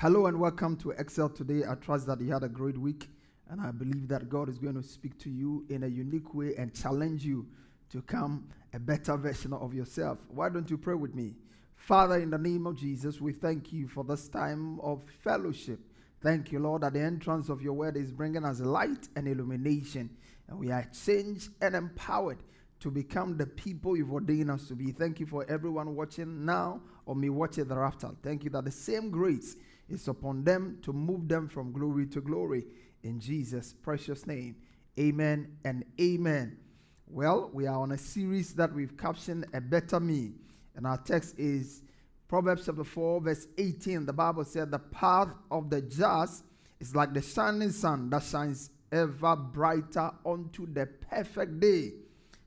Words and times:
Hello 0.00 0.26
and 0.26 0.38
welcome 0.38 0.76
to 0.76 0.90
Excel 0.90 1.30
today. 1.30 1.62
I 1.66 1.74
trust 1.74 2.06
that 2.06 2.20
you 2.20 2.30
had 2.30 2.42
a 2.42 2.50
great 2.50 2.76
week, 2.76 3.08
and 3.48 3.58
I 3.58 3.70
believe 3.70 4.08
that 4.08 4.28
God 4.28 4.50
is 4.50 4.58
going 4.58 4.74
to 4.74 4.82
speak 4.82 5.18
to 5.20 5.30
you 5.30 5.64
in 5.70 5.84
a 5.84 5.86
unique 5.86 6.34
way 6.34 6.54
and 6.58 6.74
challenge 6.74 7.24
you 7.24 7.46
to 7.88 8.02
become 8.02 8.46
a 8.74 8.78
better 8.78 9.16
version 9.16 9.54
of 9.54 9.72
yourself. 9.72 10.18
Why 10.28 10.50
don't 10.50 10.68
you 10.68 10.76
pray 10.76 10.92
with 10.92 11.14
me? 11.14 11.32
Father, 11.76 12.18
in 12.18 12.28
the 12.28 12.36
name 12.36 12.66
of 12.66 12.76
Jesus, 12.76 13.22
we 13.22 13.32
thank 13.32 13.72
you 13.72 13.88
for 13.88 14.04
this 14.04 14.28
time 14.28 14.78
of 14.80 15.00
fellowship. 15.24 15.80
Thank 16.20 16.52
you, 16.52 16.58
Lord, 16.58 16.82
that 16.82 16.92
the 16.92 17.00
entrance 17.00 17.48
of 17.48 17.62
your 17.62 17.72
word 17.72 17.96
is 17.96 18.12
bringing 18.12 18.44
us 18.44 18.60
light 18.60 19.08
and 19.16 19.26
illumination, 19.26 20.10
and 20.48 20.58
we 20.58 20.70
are 20.72 20.86
changed 21.06 21.52
and 21.62 21.74
empowered 21.74 22.42
to 22.80 22.90
become 22.90 23.38
the 23.38 23.46
people 23.46 23.96
you've 23.96 24.12
ordained 24.12 24.50
us 24.50 24.68
to 24.68 24.74
be. 24.74 24.92
Thank 24.92 25.20
you 25.20 25.26
for 25.26 25.46
everyone 25.48 25.96
watching 25.96 26.44
now 26.44 26.82
or 27.06 27.16
me 27.16 27.30
watching 27.30 27.64
thereafter. 27.64 28.10
Thank 28.22 28.44
you 28.44 28.50
that 28.50 28.66
the 28.66 28.70
same 28.70 29.10
grace 29.10 29.56
is 29.88 30.08
upon 30.08 30.44
them 30.44 30.78
to 30.82 30.92
move 30.92 31.28
them 31.28 31.48
from 31.48 31.72
glory 31.72 32.06
to 32.06 32.20
glory. 32.20 32.64
In 33.02 33.20
Jesus' 33.20 33.74
precious 33.82 34.26
name, 34.26 34.56
amen 34.98 35.56
and 35.64 35.84
amen. 36.00 36.58
Well, 37.06 37.50
we 37.52 37.66
are 37.66 37.78
on 37.78 37.92
a 37.92 37.98
series 37.98 38.54
that 38.54 38.74
we've 38.74 38.96
captioned 38.96 39.46
A 39.54 39.60
Better 39.60 40.00
Me, 40.00 40.32
and 40.74 40.86
our 40.86 40.98
text 40.98 41.38
is 41.38 41.82
Proverbs 42.28 42.66
chapter 42.66 42.82
4, 42.82 43.20
verse 43.20 43.46
18. 43.56 44.06
The 44.06 44.12
Bible 44.12 44.44
said, 44.44 44.70
The 44.70 44.80
path 44.80 45.28
of 45.50 45.70
the 45.70 45.82
just 45.82 46.44
is 46.80 46.96
like 46.96 47.14
the 47.14 47.22
shining 47.22 47.70
sun 47.70 48.10
that 48.10 48.24
shines 48.24 48.70
ever 48.90 49.36
brighter 49.36 50.10
unto 50.24 50.66
the 50.72 50.86
perfect 50.86 51.60
day. 51.60 51.92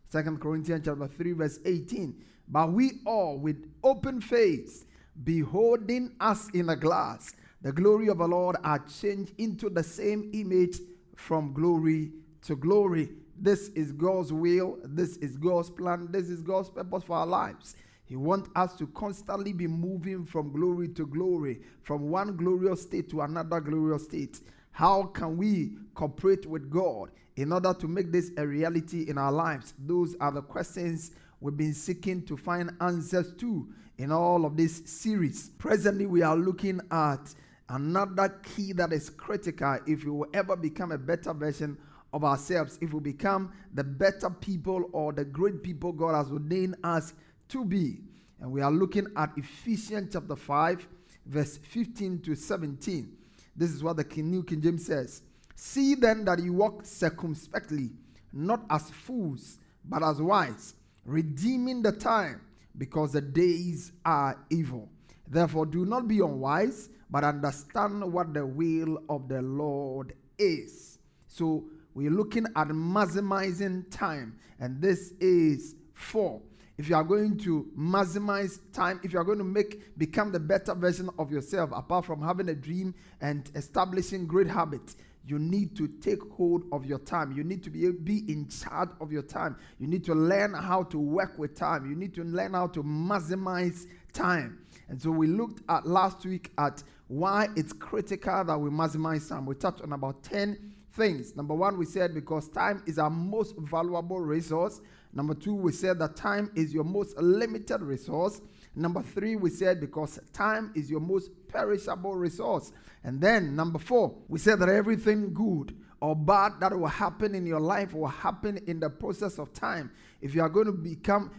Second 0.10 0.42
Corinthians 0.42 0.84
chapter 0.86 1.08
3, 1.08 1.32
verse 1.34 1.60
18. 1.64 2.22
But 2.50 2.74
we 2.74 3.00
all 3.06 3.38
with 3.38 3.72
open 3.84 4.20
face 4.20 4.86
beholding 5.24 6.12
us 6.20 6.50
in 6.54 6.70
a 6.70 6.76
glass, 6.76 7.36
the 7.62 7.72
glory 7.72 8.08
of 8.08 8.20
the 8.20 8.28
Lord 8.28 8.56
are 8.64 8.80
changed 8.80 9.34
into 9.38 9.70
the 9.70 9.84
same 9.84 10.30
image 10.34 10.78
from 11.16 11.54
glory 11.54 12.12
to 12.44 12.56
glory. 12.56 13.10
This 13.38 13.70
is 13.70 13.92
God's 13.92 14.32
will. 14.32 14.78
This 14.84 15.18
is 15.18 15.38
God's 15.38 15.70
plan. 15.70 16.08
This 16.12 16.30
is 16.30 16.42
God's 16.42 16.70
purpose 16.70 17.04
for 17.04 17.18
our 17.18 17.28
lives. 17.28 17.76
He 18.06 18.16
wants 18.16 18.50
us 18.56 18.76
to 18.78 18.88
constantly 18.88 19.54
be 19.54 19.68
moving 19.68 20.26
from 20.26 20.52
glory 20.52 20.88
to 20.90 21.06
glory, 21.06 21.62
from 21.84 22.10
one 22.10 22.36
glorious 22.36 22.82
state 22.82 23.10
to 23.12 23.22
another 23.22 23.60
glorious 23.60 24.06
state. 24.06 24.40
How 24.72 25.04
can 25.04 25.38
we 25.38 25.78
cooperate 25.94 26.46
with 26.46 26.70
God 26.70 27.12
in 27.36 27.52
order 27.52 27.74
to 27.74 27.88
make 27.88 28.12
this 28.12 28.32
a 28.38 28.48
reality 28.48 29.10
in 29.10 29.18
our 29.18 29.32
lives? 29.32 29.74
Those 29.78 30.16
are 30.20 30.32
the 30.32 30.42
questions 30.42 31.12
we've 31.42 31.58
been 31.58 31.74
seeking 31.74 32.24
to 32.26 32.38
find 32.38 32.72
answers 32.82 33.34
to 33.34 33.68
in 33.98 34.12
all 34.12 34.46
of 34.46 34.56
this 34.56 34.82
series. 34.86 35.50
Presently, 35.58 36.06
we 36.06 36.22
are 36.22 36.36
looking 36.36 36.80
at 36.92 37.34
another 37.70 38.30
key 38.56 38.74
that 38.74 38.94
is 38.94 39.10
critical 39.10 39.78
if 39.86 40.04
we 40.04 40.12
will 40.12 40.28
ever 40.34 40.56
become 40.56 40.92
a 40.92 40.98
better 40.98 41.34
version 41.34 41.78
of 42.14 42.24
ourselves, 42.24 42.80
if 42.82 42.94
we 42.94 43.00
become 43.00 43.52
the 43.74 43.84
better 43.84 44.30
people 44.30 44.90
or 44.94 45.14
the 45.14 45.26
great 45.26 45.62
people 45.62 45.92
God 45.92 46.16
has 46.16 46.32
ordained 46.32 46.76
us 46.84 47.14
to 47.50 47.64
be. 47.64 48.00
And 48.40 48.52
we 48.52 48.62
are 48.62 48.72
looking 48.72 49.08
at 49.16 49.32
Ephesians 49.38 50.14
chapter 50.14 50.36
5, 50.36 50.88
verse 51.26 51.58
15 51.58 52.22
to 52.22 52.36
17. 52.36 53.16
This 53.56 53.72
is 53.72 53.84
what 53.84 53.98
the 53.98 54.22
New 54.22 54.44
King 54.44 54.62
James 54.62 54.86
says 54.86 55.22
See 55.56 55.96
then 55.96 56.24
that 56.26 56.40
you 56.42 56.54
walk 56.54 56.86
circumspectly, 56.86 57.92
not 58.32 58.64
as 58.70 58.90
fools, 58.90 59.60
but 59.84 60.02
as 60.02 60.22
wise, 60.22 60.74
redeeming 61.10 61.82
the 61.82 61.92
time, 61.92 62.42
because 62.78 63.12
the 63.14 63.22
days 63.22 63.92
are 64.06 64.38
evil. 64.50 64.88
Therefore, 65.28 65.66
do 65.66 65.86
not 65.86 66.08
be 66.08 66.20
unwise, 66.20 66.90
but 67.10 67.24
understand 67.24 68.12
what 68.12 68.34
the 68.34 68.46
will 68.46 69.00
of 69.10 69.28
the 69.28 69.42
Lord 69.42 70.14
is. 70.38 71.00
So, 71.28 71.66
we're 71.96 72.12
looking 72.12 72.46
at 72.56 72.68
maximizing 72.68 73.90
time, 73.90 74.38
and 74.60 74.82
this 74.82 75.14
is 75.20 75.76
four. 75.94 76.42
If 76.78 76.88
you 76.88 76.96
are 76.96 77.04
going 77.04 77.38
to 77.40 77.70
maximize 77.78 78.60
time, 78.72 79.02
if 79.04 79.12
you 79.12 79.20
are 79.20 79.26
going 79.26 79.40
to 79.40 79.44
make 79.44 79.98
become 79.98 80.32
the 80.32 80.40
better 80.40 80.74
version 80.74 81.10
of 81.20 81.30
yourself, 81.30 81.72
apart 81.74 82.06
from 82.06 82.22
having 82.22 82.48
a 82.48 82.56
dream 82.56 82.96
and 83.20 83.52
establishing 83.56 84.26
great 84.26 84.48
habits, 84.48 84.96
you 85.26 85.38
need 85.38 85.76
to 85.78 85.88
take 85.88 86.22
hold 86.32 86.64
of 86.72 86.86
your 86.86 87.00
time. 87.00 87.32
You 87.32 87.44
need 87.44 87.64
to 87.64 87.70
be, 87.70 87.92
be 87.92 88.20
in 88.32 88.48
charge 88.48 88.90
of 89.00 89.12
your 89.12 89.22
time. 89.22 89.58
You 89.80 89.88
need 89.88 90.04
to 90.06 90.16
learn 90.16 90.54
how 90.54 90.84
to 90.84 90.98
work 90.98 91.38
with 91.38 91.56
time. 91.56 91.90
You 91.90 91.96
need 91.96 92.14
to 92.16 92.24
learn 92.24 92.54
how 92.54 92.68
to 92.68 92.84
maximize 92.84 93.86
time. 94.14 94.60
And 94.88 95.00
so 95.02 95.12
we 95.12 95.28
looked 95.28 95.62
at 95.70 95.86
last 95.86 96.26
week 96.26 96.52
at 96.58 96.84
why 97.08 97.48
it's 97.56 97.74
critical 97.74 98.44
that 98.44 98.58
we 98.58 98.70
maximize 98.70 99.30
time. 99.30 99.46
We 99.46 99.56
touched 99.56 99.82
on 99.82 99.94
about 99.94 100.24
10 100.24 100.74
things. 100.94 101.36
Number 101.36 101.54
one, 101.54 101.78
we 101.78 101.86
said 101.86 102.14
because 102.14 102.50
time 102.50 102.84
is 102.88 102.98
our 102.98 103.10
most 103.10 103.56
valuable 103.58 104.20
resource. 104.20 104.82
Number 105.14 105.34
two, 105.34 105.54
we 105.54 105.72
said 105.72 106.00
that 106.00 106.16
time 106.16 106.52
is 106.56 106.74
your 106.74 106.84
most 106.84 107.18
limited 107.18 107.82
resource. 107.82 108.42
Number 108.76 109.02
three, 109.02 109.36
we 109.36 109.50
said 109.50 109.80
because 109.80 110.20
time 110.32 110.72
is 110.76 110.90
your 110.90 111.00
most 111.02 111.32
perishable 111.48 112.16
resource. 112.16 112.72
And 113.04 113.20
then 113.20 113.56
number 113.56 113.80
four, 113.80 114.16
we 114.28 114.40
said 114.40 114.60
that 114.60 114.70
everything 114.70 115.34
good 115.34 115.76
or 116.02 116.16
bad 116.16 116.54
that 116.62 116.78
will 116.78 116.88
happen 116.88 117.36
in 117.36 117.46
your 117.46 117.60
life 117.60 117.94
will 117.94 118.08
happen 118.08 118.58
in 118.68 118.80
the 118.80 118.90
process 118.90 119.38
of 119.38 119.52
time. 119.54 119.92
If 120.22 120.34
you 120.34 120.42
are 120.42 120.50
going 120.50 120.66
to 120.66 120.72
become 120.72 121.32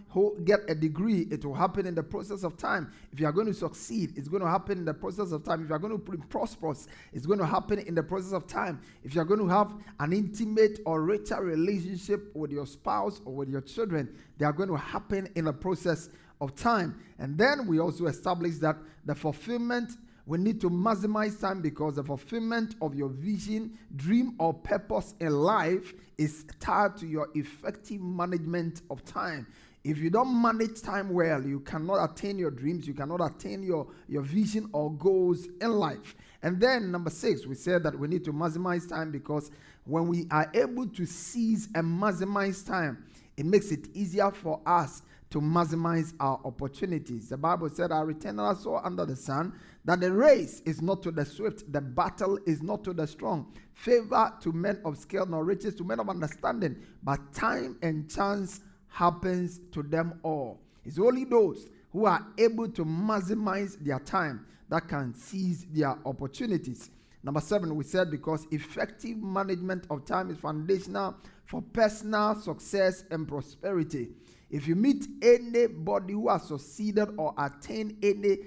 get 0.44 0.60
a 0.68 0.74
degree, 0.74 1.26
it 1.30 1.44
will 1.44 1.54
happen 1.54 1.86
in 1.86 1.94
the 1.94 2.02
process 2.02 2.44
of 2.44 2.56
time. 2.56 2.92
If 3.12 3.20
you 3.20 3.26
are 3.26 3.32
going 3.32 3.46
to 3.46 3.54
succeed, 3.54 4.12
it's 4.16 4.28
going 4.28 4.42
to 4.42 4.48
happen 4.48 4.78
in 4.78 4.84
the 4.84 4.94
process 4.94 5.32
of 5.32 5.44
time. 5.44 5.62
If 5.62 5.68
you 5.68 5.74
are 5.74 5.78
going 5.78 5.98
to 5.98 6.10
be 6.10 6.18
prosperous, 6.28 6.88
it's 7.12 7.26
going 7.26 7.38
to 7.38 7.46
happen 7.46 7.78
in 7.78 7.94
the 7.94 8.02
process 8.02 8.32
of 8.32 8.46
time. 8.46 8.80
If 9.02 9.14
you 9.14 9.20
are 9.20 9.26
going 9.26 9.40
to 9.40 9.48
have 9.48 9.72
an 9.98 10.12
intimate 10.12 10.80
or 10.84 11.02
richer 11.02 11.42
relationship 11.42 12.34
with 12.34 12.52
your 12.52 12.66
spouse 12.66 13.20
or 13.24 13.34
with 13.34 13.48
your 13.48 13.62
children, 13.62 14.14
they 14.38 14.44
are 14.44 14.52
going 14.52 14.68
to 14.68 14.76
happen 14.76 15.28
in 15.36 15.46
the 15.46 15.52
process 15.52 16.10
of 16.40 16.54
time. 16.54 16.98
And 17.18 17.36
then 17.36 17.66
we 17.66 17.80
also 17.80 18.06
establish 18.06 18.56
that 18.56 18.76
the 19.04 19.14
fulfillment 19.14 19.92
we 20.26 20.38
need 20.38 20.60
to 20.60 20.70
maximize 20.70 21.40
time 21.40 21.60
because 21.60 21.96
the 21.96 22.04
fulfillment 22.04 22.76
of 22.80 22.94
your 22.94 23.08
vision, 23.08 23.76
dream, 23.96 24.36
or 24.38 24.54
purpose 24.54 25.14
in 25.18 25.32
life 25.32 25.92
is 26.18 26.44
tied 26.60 26.96
to 26.98 27.06
your 27.08 27.28
effective 27.34 28.00
management 28.00 28.82
of 28.90 29.04
time. 29.04 29.46
If 29.82 29.98
you 29.98 30.08
don't 30.08 30.40
manage 30.40 30.82
time 30.82 31.08
well, 31.08 31.42
you 31.44 31.58
cannot 31.60 32.10
attain 32.10 32.38
your 32.38 32.52
dreams, 32.52 32.86
you 32.86 32.94
cannot 32.94 33.20
attain 33.20 33.64
your, 33.64 33.88
your 34.08 34.22
vision 34.22 34.68
or 34.72 34.92
goals 34.92 35.48
in 35.60 35.72
life. 35.72 36.14
And 36.42 36.60
then, 36.60 36.92
number 36.92 37.10
six, 37.10 37.46
we 37.46 37.56
said 37.56 37.82
that 37.82 37.98
we 37.98 38.06
need 38.06 38.24
to 38.24 38.32
maximize 38.32 38.88
time 38.88 39.10
because 39.10 39.50
when 39.84 40.06
we 40.06 40.26
are 40.30 40.48
able 40.54 40.86
to 40.86 41.06
seize 41.06 41.68
and 41.74 41.84
maximize 42.00 42.64
time, 42.64 43.04
it 43.40 43.46
makes 43.46 43.72
it 43.72 43.88
easier 43.94 44.30
for 44.30 44.60
us 44.66 45.00
to 45.30 45.40
maximize 45.40 46.12
our 46.20 46.38
opportunities. 46.44 47.30
The 47.30 47.38
Bible 47.38 47.70
said, 47.70 47.90
I 47.90 48.02
return 48.02 48.38
us 48.38 48.66
all 48.66 48.82
under 48.84 49.06
the 49.06 49.16
sun, 49.16 49.54
that 49.86 50.00
the 50.00 50.12
race 50.12 50.60
is 50.66 50.82
not 50.82 51.02
to 51.04 51.10
the 51.10 51.24
swift, 51.24 51.72
the 51.72 51.80
battle 51.80 52.38
is 52.46 52.60
not 52.62 52.84
to 52.84 52.92
the 52.92 53.06
strong. 53.06 53.50
Favor 53.72 54.30
to 54.42 54.52
men 54.52 54.78
of 54.84 54.98
skill, 54.98 55.24
nor 55.24 55.42
riches 55.42 55.74
to 55.76 55.84
men 55.84 56.00
of 56.00 56.10
understanding, 56.10 56.76
but 57.02 57.32
time 57.32 57.78
and 57.80 58.10
chance 58.10 58.60
happens 58.88 59.60
to 59.72 59.82
them 59.82 60.20
all. 60.22 60.60
It's 60.84 60.98
only 60.98 61.24
those 61.24 61.70
who 61.92 62.04
are 62.04 62.26
able 62.36 62.68
to 62.68 62.84
maximize 62.84 63.82
their 63.82 64.00
time 64.00 64.44
that 64.68 64.86
can 64.86 65.14
seize 65.14 65.64
their 65.70 65.96
opportunities. 66.04 66.90
Number 67.22 67.40
seven, 67.40 67.74
we 67.74 67.84
said 67.84 68.10
because 68.10 68.46
effective 68.50 69.16
management 69.16 69.86
of 69.88 70.04
time 70.04 70.30
is 70.30 70.36
foundational 70.36 71.16
for 71.50 71.60
personal 71.60 72.36
success 72.36 73.02
and 73.10 73.26
prosperity. 73.26 74.10
If 74.50 74.68
you 74.68 74.76
meet 74.76 75.04
anybody 75.20 76.12
who 76.12 76.28
has 76.28 76.44
succeeded 76.44 77.08
or 77.16 77.34
attained 77.36 77.96
any 78.04 78.38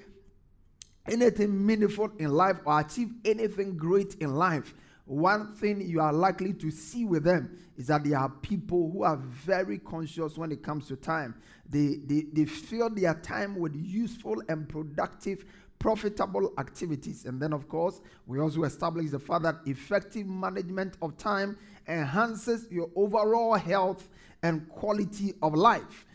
anything 1.11 1.65
meaningful 1.65 2.11
in 2.17 2.31
life 2.31 2.55
or 2.63 2.79
achieve 2.79 3.09
anything 3.25 3.75
great 3.75 4.15
in 4.21 4.35
life, 4.35 4.73
one 5.03 5.53
thing 5.53 5.81
you 5.81 5.99
are 5.99 6.13
likely 6.13 6.53
to 6.53 6.71
see 6.71 7.03
with 7.03 7.25
them 7.25 7.57
is 7.75 7.87
that 7.87 8.05
they 8.05 8.13
are 8.13 8.29
people 8.29 8.89
who 8.89 9.03
are 9.03 9.17
very 9.17 9.79
conscious 9.79 10.37
when 10.37 10.53
it 10.53 10.63
comes 10.63 10.87
to 10.87 10.95
time. 10.95 11.35
They, 11.69 11.97
they, 12.05 12.27
they 12.31 12.45
fill 12.45 12.89
their 12.89 13.15
time 13.15 13.57
with 13.59 13.75
useful 13.75 14.41
and 14.47 14.69
productive, 14.69 15.43
profitable 15.83 16.53
activities. 16.59 17.25
And 17.25 17.41
then, 17.41 17.51
of 17.51 17.67
course, 17.67 17.99
we 18.25 18.39
also 18.39 18.63
establish 18.63 19.11
the 19.11 19.19
fact 19.19 19.43
that 19.43 19.55
effective 19.65 20.25
management 20.25 20.95
of 21.01 21.17
time 21.17 21.57
enhances 21.89 22.67
your 22.71 22.89
overall 22.95 23.55
health 23.55 24.07
and 24.43 24.69
quality 24.69 25.33
of 25.41 25.53
life. 25.55 26.05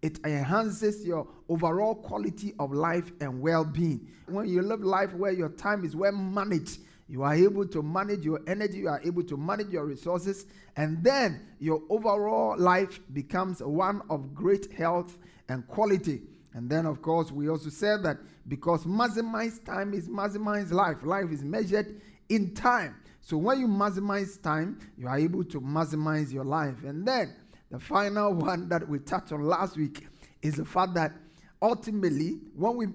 It 0.00 0.18
enhances 0.24 1.04
your 1.04 1.28
overall 1.50 1.94
quality 1.94 2.54
of 2.58 2.72
life 2.72 3.12
and 3.20 3.42
well 3.42 3.66
being. 3.66 4.08
When 4.28 4.48
you 4.48 4.62
live 4.62 4.80
life 4.80 5.12
where 5.12 5.32
your 5.32 5.50
time 5.50 5.84
is 5.84 5.94
well 5.94 6.12
managed, 6.12 6.78
you 7.06 7.22
are 7.22 7.34
able 7.34 7.66
to 7.66 7.82
manage 7.82 8.24
your 8.24 8.40
energy, 8.46 8.78
you 8.78 8.88
are 8.88 9.02
able 9.04 9.24
to 9.24 9.36
manage 9.36 9.68
your 9.68 9.84
resources, 9.84 10.46
and 10.74 11.04
then 11.04 11.42
your 11.60 11.82
overall 11.90 12.58
life 12.58 12.98
becomes 13.12 13.62
one 13.62 14.00
of 14.08 14.34
great 14.34 14.72
health 14.72 15.18
and 15.50 15.68
quality. 15.68 16.22
And 16.54 16.68
then, 16.68 16.86
of 16.86 17.02
course, 17.02 17.30
we 17.30 17.48
also 17.48 17.68
said 17.68 18.02
that 18.04 18.18
because 18.48 18.84
maximize 18.84 19.62
time 19.64 19.92
is 19.92 20.08
maximize 20.08 20.72
life, 20.72 20.98
life 21.02 21.30
is 21.30 21.44
measured 21.44 22.00
in 22.28 22.54
time. 22.54 22.96
So 23.20 23.36
when 23.36 23.60
you 23.60 23.68
maximize 23.68 24.40
time, 24.40 24.78
you 24.96 25.06
are 25.06 25.18
able 25.18 25.44
to 25.44 25.60
maximize 25.60 26.32
your 26.32 26.44
life. 26.44 26.82
And 26.84 27.06
then 27.06 27.34
the 27.70 27.78
final 27.78 28.32
one 28.50 28.68
that 28.68 28.88
we 28.88 28.98
touched 28.98 29.32
on 29.32 29.42
last 29.42 29.76
week 29.76 30.06
is 30.42 30.54
the 30.54 30.64
fact 30.64 30.94
that 30.94 31.12
ultimately, 31.60 32.38
when 32.54 32.76
we, 32.76 32.86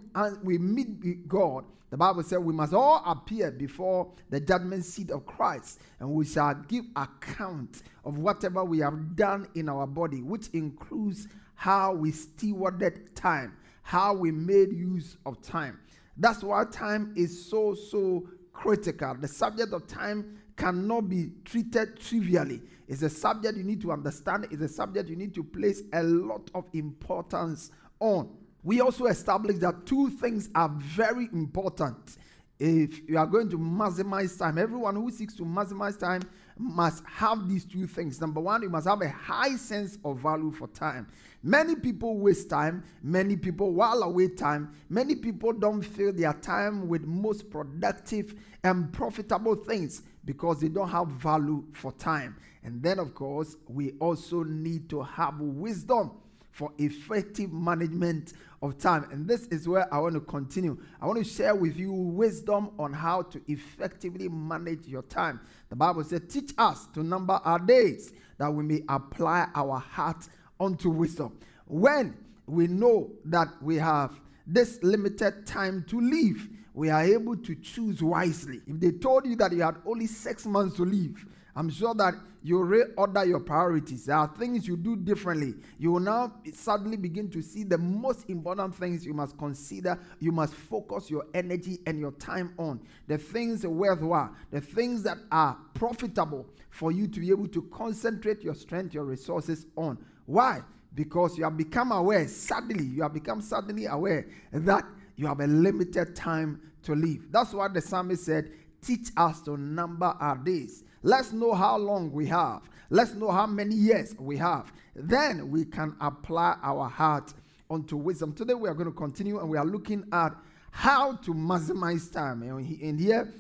we 0.44 0.58
meet 0.58 1.28
God, 1.28 1.66
the 1.90 1.98
Bible 1.98 2.24
says 2.24 2.40
we 2.40 2.54
must 2.54 2.74
all 2.74 3.04
appear 3.06 3.52
before 3.52 4.12
the 4.32 4.40
judgment 4.40 4.84
seat 4.84 5.12
of 5.12 5.28
Christ, 5.28 5.80
and 6.00 6.10
we 6.10 6.26
shall 6.26 6.56
give 6.56 6.86
account 6.96 7.84
of 8.04 8.18
whatever 8.18 8.66
we 8.66 8.80
have 8.80 9.16
done 9.16 9.48
in 9.54 9.70
our 9.70 9.86
body, 9.86 10.24
which 10.24 10.48
includes 10.54 11.28
how 11.56 11.94
we 11.94 12.12
stewarded 12.12 13.14
time, 13.16 13.58
how 13.82 14.14
we 14.14 14.32
made 14.32 14.74
use 14.74 15.18
of 15.26 15.42
time. 15.42 15.80
That's 16.18 16.44
why 16.44 16.66
time 16.66 17.14
is 17.16 17.50
so, 17.50 17.74
so 17.74 18.28
critical. 18.52 19.16
The 19.16 19.28
subject 19.28 19.74
of 19.74 19.88
time 19.88 20.40
cannot 20.56 21.10
be 21.10 21.32
treated 21.44 22.00
trivially. 22.00 22.62
It's 22.88 23.02
a 23.02 23.10
subject 23.10 23.58
you 23.58 23.64
need 23.64 23.82
to 23.82 23.92
understand, 23.92 24.48
it's 24.52 24.62
a 24.62 24.68
subject 24.68 25.10
you 25.10 25.16
need 25.16 25.34
to 25.36 25.44
place 25.44 25.82
a 25.94 26.04
lot 26.04 26.50
of 26.54 26.66
importance 26.74 27.72
on. 28.00 28.30
We 28.64 28.82
also 28.82 29.06
established 29.08 29.62
that 29.62 29.86
two 29.86 30.10
things 30.10 30.50
are 30.56 30.70
very 30.70 31.28
important 31.34 32.18
if 32.60 33.08
you 33.10 33.18
are 33.18 33.26
going 33.26 33.50
to 33.50 33.58
maximize 33.58 34.38
time. 34.38 34.58
Everyone 34.58 34.96
who 34.96 35.12
seeks 35.12 35.36
to 35.36 35.44
maximize 35.44 36.00
time 36.00 36.22
must 36.58 37.04
have 37.06 37.50
these 37.50 37.66
two 37.66 37.88
things. 37.88 38.22
Number 38.22 38.40
one, 38.40 38.62
you 38.62 38.70
must 38.70 38.88
have 38.88 39.02
a 39.02 39.10
high 39.10 39.56
sense 39.56 39.98
of 40.06 40.20
value 40.20 40.52
for 40.52 40.68
time. 40.68 41.08
Many 41.42 41.76
people 41.76 42.18
waste 42.18 42.50
time. 42.50 42.84
Many 43.02 43.36
people 43.36 43.74
while 43.74 44.04
away 44.04 44.30
time. 44.30 44.74
Many 44.90 45.16
people 45.16 45.52
don't 45.52 45.82
fill 45.82 46.14
their 46.14 46.34
time 46.34 46.88
with 46.88 47.04
most 47.06 47.50
productive 47.50 48.36
and 48.64 48.92
profitable 48.94 49.56
things 49.56 50.04
because 50.26 50.62
they 50.62 50.70
don't 50.70 50.90
have 50.90 51.08
value 51.08 51.66
for 51.74 51.92
time. 51.94 52.38
And 52.64 52.82
then, 52.82 52.98
of 53.00 53.14
course, 53.14 53.58
we 53.68 53.92
also 54.00 54.44
need 54.44 54.90
to 54.90 55.02
have 55.02 55.40
wisdom 55.40 56.12
for 56.52 56.72
effective 56.78 57.52
management 57.52 58.34
of 58.64 58.78
time. 58.78 59.08
And 59.12 59.28
this 59.28 59.46
is 59.48 59.68
where 59.68 59.94
I 59.94 60.00
want 60.00 60.16
to 60.16 60.22
continue. 60.22 60.78
I 61.02 61.06
want 61.06 61.20
to 61.20 61.30
share 61.30 61.54
with 61.54 61.78
you 61.78 61.92
wisdom 61.92 62.72
on 62.80 62.94
how 62.94 63.22
to 63.24 63.42
effectively 63.52 64.30
manage 64.30 64.88
your 64.88 65.04
time. 65.04 65.42
The 65.70 65.76
Bible 65.76 66.04
says, 66.06 66.22
Teach 66.30 66.54
us 66.58 66.88
to 66.94 67.04
number 67.04 67.34
our 67.44 67.60
days 67.60 68.14
that 68.38 68.52
we 68.52 68.64
may 68.64 68.82
apply 68.88 69.48
our 69.54 69.80
heart 69.80 70.28
unto 70.60 70.90
wisdom. 70.90 71.38
When 71.66 72.16
we 72.48 72.68
know 72.68 73.12
that 73.26 73.50
we 73.62 73.76
have 73.76 74.20
this 74.48 74.80
limited 74.82 75.46
time 75.46 75.86
to 75.90 76.00
live, 76.00 76.48
we 76.74 76.90
are 76.90 77.04
able 77.04 77.36
to 77.36 77.56
choose 77.56 78.02
wisely. 78.02 78.62
If 78.66 78.80
they 78.80 78.92
told 78.92 79.26
you 79.26 79.36
that 79.36 79.52
you 79.52 79.62
had 79.62 79.76
only 79.86 80.08
six 80.08 80.46
months 80.46 80.78
to 80.78 80.86
live, 80.86 81.26
I'm 81.56 81.70
sure 81.70 81.94
that 81.96 82.16
you 82.42 82.58
reorder 82.58 83.28
your 83.28 83.40
priorities. 83.40 84.06
There 84.06 84.16
are 84.16 84.28
things 84.28 84.68
you 84.68 84.76
do 84.76 84.96
differently. 84.96 85.54
You 85.78 85.94
will 85.94 86.00
now 86.00 86.34
suddenly 86.52 86.98
begin 86.98 87.30
to 87.30 87.42
see 87.42 87.64
the 87.64 87.78
most 87.78 88.30
important 88.30 88.76
things 88.76 89.06
you 89.06 89.14
must 89.14 89.38
consider. 89.38 90.00
You 90.20 90.32
must 90.32 90.54
focus 90.54 91.10
your 91.10 91.26
energy 91.34 91.80
and 91.86 92.00
your 92.00 92.12
time 92.14 92.54
on. 92.58 92.82
The 93.08 93.18
things 93.18 93.66
worthwhile, 93.66 94.36
the 94.52 94.62
things 94.62 95.04
that 95.04 95.18
are 95.32 95.58
profitable 95.74 96.48
for 96.70 96.92
you 96.92 97.08
to 97.08 97.20
be 97.20 97.30
able 97.30 97.48
to 97.50 97.62
concentrate 97.64 98.42
your 98.42 98.56
strength, 98.56 98.94
your 98.94 99.06
resources 99.06 99.68
on. 99.76 99.98
Why? 100.26 100.62
Because 100.96 101.38
you 101.38 101.44
have 101.44 101.56
become 101.56 101.92
aware, 101.92 102.28
suddenly, 102.28 102.86
you 102.86 103.04
have 103.04 103.14
become 103.14 103.42
suddenly 103.42 103.86
aware 103.86 104.28
that 104.52 104.86
you 105.16 105.28
have 105.28 105.40
a 105.40 105.48
limited 105.48 106.16
time 106.16 106.60
to 106.84 106.94
live. 106.96 107.32
That's 107.32 107.54
what 107.54 107.74
the 107.74 107.82
psalmist 107.82 108.26
said 108.26 108.52
teach 108.82 109.10
us 109.16 109.42
to 109.42 109.58
number 109.58 110.14
our 110.20 110.38
days. 110.38 110.84
Let's 111.04 111.34
know 111.34 111.54
how 111.54 111.78
long 111.78 112.12
we 112.12 112.26
have. 112.28 112.62
Let's 112.90 113.14
know 113.14 113.30
how 113.30 113.46
many 113.46 113.76
years 113.76 114.16
we 114.18 114.38
have. 114.38 114.72
Then 114.96 115.52
we 115.52 115.66
can 115.66 115.96
apply 116.00 116.58
our 116.64 116.90
heart 116.90 117.34
unto 117.70 117.98
wisdom. 117.98 118.34
Today 118.34 118.54
we 118.54 118.70
are 118.70 118.74
going 118.74 118.92
to 118.92 118.98
continue 118.98 119.40
and 119.40 119.50
we 119.50 119.58
are 119.58 119.66
looking 119.66 120.06
at 120.12 120.34
how 120.72 121.14
to 121.18 121.34
maximize 121.34 122.12
time. 122.12 122.42
And 122.42 123.00
here 123.00 123.34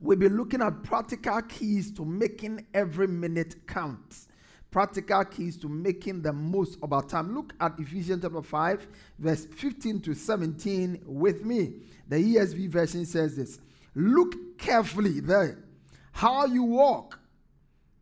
we'll 0.00 0.16
be 0.16 0.28
looking 0.28 0.62
at 0.62 0.82
practical 0.84 1.42
keys 1.42 1.90
to 1.92 2.04
making 2.04 2.66
every 2.72 3.08
minute 3.08 3.66
count 3.66 4.26
practical 4.74 5.24
keys 5.24 5.56
to 5.56 5.68
making 5.68 6.20
the 6.20 6.32
most 6.32 6.78
of 6.82 6.92
our 6.92 7.04
time. 7.04 7.32
Look 7.32 7.52
at 7.60 7.78
Ephesians 7.78 8.22
chapter 8.22 8.42
5, 8.42 8.88
verse 9.20 9.44
15 9.44 10.00
to 10.00 10.14
17 10.14 11.00
with 11.06 11.44
me. 11.44 11.74
The 12.08 12.16
ESV 12.16 12.70
version 12.70 13.06
says 13.06 13.36
this 13.36 13.60
Look 13.94 14.58
carefully 14.58 15.20
there. 15.20 15.63
How 16.14 16.46
you 16.46 16.62
walk. 16.62 17.20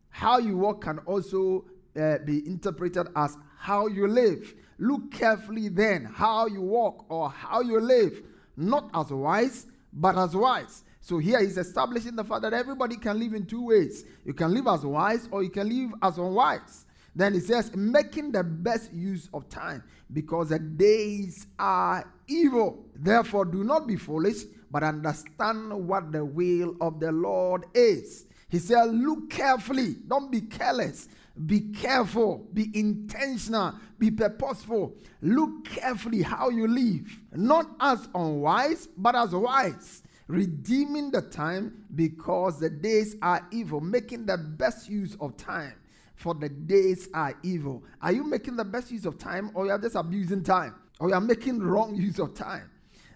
How 0.09 0.37
you 0.37 0.57
walk 0.57 0.83
can 0.83 0.99
also 0.99 1.65
uh, 1.99 2.19
be 2.19 2.47
interpreted 2.47 3.07
as 3.15 3.37
how 3.57 3.87
you 3.87 4.07
live. 4.07 4.53
Look 4.79 5.11
carefully 5.11 5.67
then 5.67 6.05
how 6.05 6.47
you 6.47 6.61
walk 6.61 7.05
or 7.09 7.29
how 7.29 7.61
you 7.61 7.79
live, 7.79 8.21
not 8.55 8.89
as 8.93 9.11
wise, 9.11 9.67
but 9.91 10.17
as 10.17 10.35
wise 10.35 10.83
so 11.05 11.17
here 11.17 11.41
he's 11.41 11.57
establishing 11.57 12.15
the 12.15 12.23
fact 12.23 12.43
that 12.43 12.53
everybody 12.53 12.95
can 12.95 13.19
live 13.19 13.33
in 13.33 13.45
two 13.45 13.65
ways. 13.65 14.05
You 14.23 14.33
can 14.33 14.53
live 14.53 14.67
as 14.67 14.85
wise 14.85 15.27
or 15.31 15.43
you 15.43 15.49
can 15.49 15.67
live 15.67 15.91
as 16.01 16.17
unwise. 16.17 16.85
Then 17.13 17.33
he 17.33 17.41
says, 17.41 17.75
making 17.75 18.31
the 18.31 18.41
best 18.41 18.93
use 18.93 19.27
of 19.33 19.49
time 19.49 19.83
because 20.13 20.47
the 20.49 20.59
days 20.59 21.45
are 21.59 22.09
evil. 22.29 22.85
Therefore, 22.95 23.43
do 23.43 23.65
not 23.65 23.85
be 23.85 23.97
foolish, 23.97 24.43
but 24.73 24.83
understand 24.83 25.71
what 25.87 26.11
the 26.11 26.25
will 26.25 26.75
of 26.81 26.99
the 26.99 27.11
Lord 27.11 27.65
is. 27.75 28.25
He 28.49 28.57
said, 28.59 28.85
look 28.85 29.29
carefully, 29.29 29.95
don't 30.07 30.31
be 30.31 30.41
careless. 30.41 31.07
Be 31.45 31.61
careful, 31.71 32.47
be 32.53 32.69
intentional, 32.77 33.75
be 33.97 34.11
purposeful. 34.11 34.95
Look 35.21 35.65
carefully 35.65 36.23
how 36.23 36.49
you 36.49 36.67
live, 36.67 37.19
not 37.33 37.67
as 37.79 38.09
unwise, 38.13 38.87
but 38.97 39.15
as 39.15 39.33
wise 39.33 40.03
redeeming 40.27 41.11
the 41.11 41.21
time 41.21 41.85
because 41.95 42.59
the 42.59 42.69
days 42.69 43.15
are 43.21 43.45
evil, 43.51 43.81
making 43.81 44.25
the 44.25 44.37
best 44.37 44.89
use 44.89 45.15
of 45.19 45.37
time 45.37 45.73
for 46.15 46.33
the 46.33 46.49
days 46.49 47.09
are 47.13 47.35
evil. 47.43 47.83
Are 48.01 48.11
you 48.11 48.23
making 48.23 48.55
the 48.55 48.65
best 48.65 48.91
use 48.91 49.05
of 49.05 49.17
time 49.17 49.51
or 49.53 49.65
you 49.65 49.71
are 49.71 49.79
just 49.79 49.95
abusing 49.95 50.43
time 50.43 50.75
or 50.99 51.09
you 51.09 51.15
are 51.15 51.21
making 51.21 51.59
wrong 51.59 51.95
use 51.95 52.19
of 52.19 52.33
time? 52.33 52.69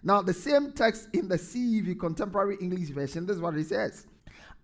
Now, 0.03 0.21
the 0.21 0.33
same 0.33 0.71
text 0.71 1.09
in 1.13 1.27
the 1.27 1.37
CEV 1.37 1.99
Contemporary 1.99 2.57
English 2.61 2.89
Version, 2.89 3.25
this 3.25 3.35
is 3.37 3.41
what 3.41 3.55
it 3.55 3.67
says. 3.67 4.05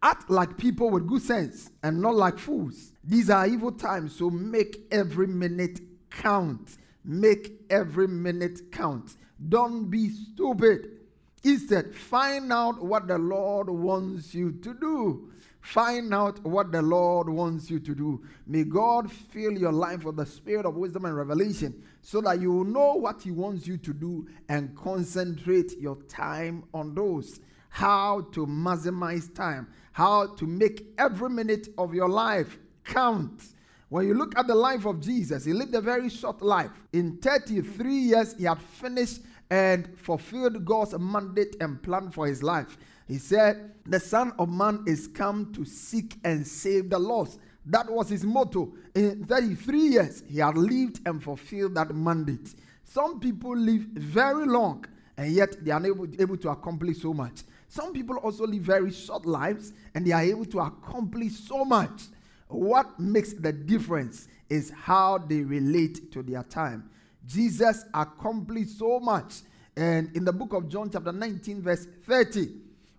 Act 0.02 0.30
like 0.30 0.58
people 0.58 0.90
with 0.90 1.08
good 1.08 1.22
sense 1.22 1.72
and 1.82 2.02
not 2.02 2.16
like 2.16 2.38
fools. 2.38 2.92
These 3.04 3.30
are 3.30 3.48
evil 3.48 3.72
times, 3.72 4.16
so 4.16 4.30
make 4.30 4.86
every 4.92 5.28
minute 5.28 5.80
count. 6.10 6.78
Make 7.06 7.62
every 7.70 8.08
minute 8.08 8.72
count. 8.72 9.16
Don't 9.50 9.90
be 9.90 10.10
stupid. 10.10 11.00
Instead, 11.44 11.94
find 11.96 12.52
out 12.52 12.84
what 12.84 13.08
the 13.08 13.18
Lord 13.18 13.70
wants 13.70 14.34
you 14.34 14.52
to 14.52 14.74
do. 14.74 15.32
Find 15.64 16.14
out 16.14 16.44
what 16.44 16.74
the 16.74 16.82
Lord 16.82 17.30
wants 17.30 17.70
you 17.72 17.80
to 17.80 17.96
do. 17.96 18.22
May 18.46 18.66
God 18.66 19.10
fill 19.10 19.54
your 19.54 19.72
life 19.72 20.04
with 20.04 20.18
the 20.18 20.26
spirit 20.26 20.66
of 20.66 20.76
wisdom 20.76 21.06
and 21.06 21.16
revelation 21.16 21.82
so 22.02 22.20
that 22.20 22.42
you 22.42 22.52
will 22.52 22.66
know 22.66 22.96
what 22.96 23.22
He 23.22 23.32
wants 23.32 23.66
you 23.66 23.78
to 23.78 23.94
do 23.94 24.28
and 24.50 24.76
concentrate 24.76 25.80
your 25.80 25.96
time 26.10 26.66
on 26.74 26.94
those. 26.94 27.40
How 27.70 28.28
to 28.34 28.46
maximize 28.46 29.34
time, 29.34 29.70
how 29.94 30.36
to 30.36 30.46
make 30.46 30.94
every 30.98 31.30
minute 31.30 31.70
of 31.78 31.94
your 31.94 32.10
life 32.10 32.60
count. 32.84 33.42
When 33.88 34.06
you 34.06 34.16
look 34.16 34.38
at 34.38 34.48
the 34.48 34.56
life 34.56 34.86
of 34.86 35.00
Jesus, 35.00 35.46
he 35.46 35.54
lived 35.54 35.74
a 35.76 35.82
very 35.82 36.10
short 36.10 36.42
life. 36.42 36.72
In 36.92 37.18
33 37.18 37.96
years, 37.96 38.36
he 38.38 38.44
had 38.44 38.60
finished 38.60 39.22
and 39.50 39.98
fulfilled 39.98 40.66
God's 40.66 41.00
mandate 41.00 41.56
and 41.62 41.82
plan 41.82 42.12
for 42.12 42.28
his 42.28 42.44
life. 42.44 42.78
He 43.08 43.18
said, 43.18 43.72
The 43.86 44.00
Son 44.00 44.34
of 44.40 44.50
Man 44.50 44.84
is 44.88 45.08
come 45.08 45.52
to 45.54 45.66
seek 45.66 46.16
and 46.24 46.46
save 46.46 46.90
the 46.90 47.00
lost. 47.00 47.40
That 47.66 47.90
was 47.90 48.10
his 48.10 48.24
motto. 48.24 48.74
In 48.94 49.26
33 49.26 49.80
years, 49.80 50.24
he 50.28 50.40
had 50.40 50.58
lived 50.58 51.00
and 51.06 51.24
fulfilled 51.24 51.76
that 51.76 51.96
mandate. 51.96 52.54
Some 52.84 53.20
people 53.20 53.56
live 53.56 53.82
very 53.94 54.46
long 54.46 54.86
and 55.18 55.32
yet 55.32 55.64
they 55.64 55.72
are 55.72 55.86
able, 55.86 56.08
able 56.20 56.38
to 56.38 56.50
accomplish 56.50 57.02
so 57.02 57.14
much. 57.14 57.44
Some 57.68 57.94
people 57.94 58.18
also 58.18 58.46
live 58.46 58.62
very 58.62 58.92
short 58.92 59.26
lives 59.26 59.74
and 59.96 60.06
they 60.06 60.12
are 60.12 60.22
able 60.22 60.46
to 60.46 60.60
accomplish 60.60 61.34
so 61.34 61.66
much. 61.66 62.04
What 62.48 63.00
makes 63.00 63.34
the 63.34 63.52
difference 63.52 64.28
is 64.50 64.72
how 64.72 65.18
they 65.18 65.42
relate 65.42 66.12
to 66.12 66.22
their 66.22 66.44
time. 66.44 66.90
Jesus 67.26 67.86
accomplished 67.94 68.78
so 68.78 69.00
much. 69.00 69.42
And 69.76 70.16
in 70.16 70.24
the 70.24 70.34
book 70.34 70.54
of 70.54 70.70
John, 70.70 70.90
chapter 70.92 71.12
19, 71.12 71.62
verse 71.62 71.88
30, 72.06 72.50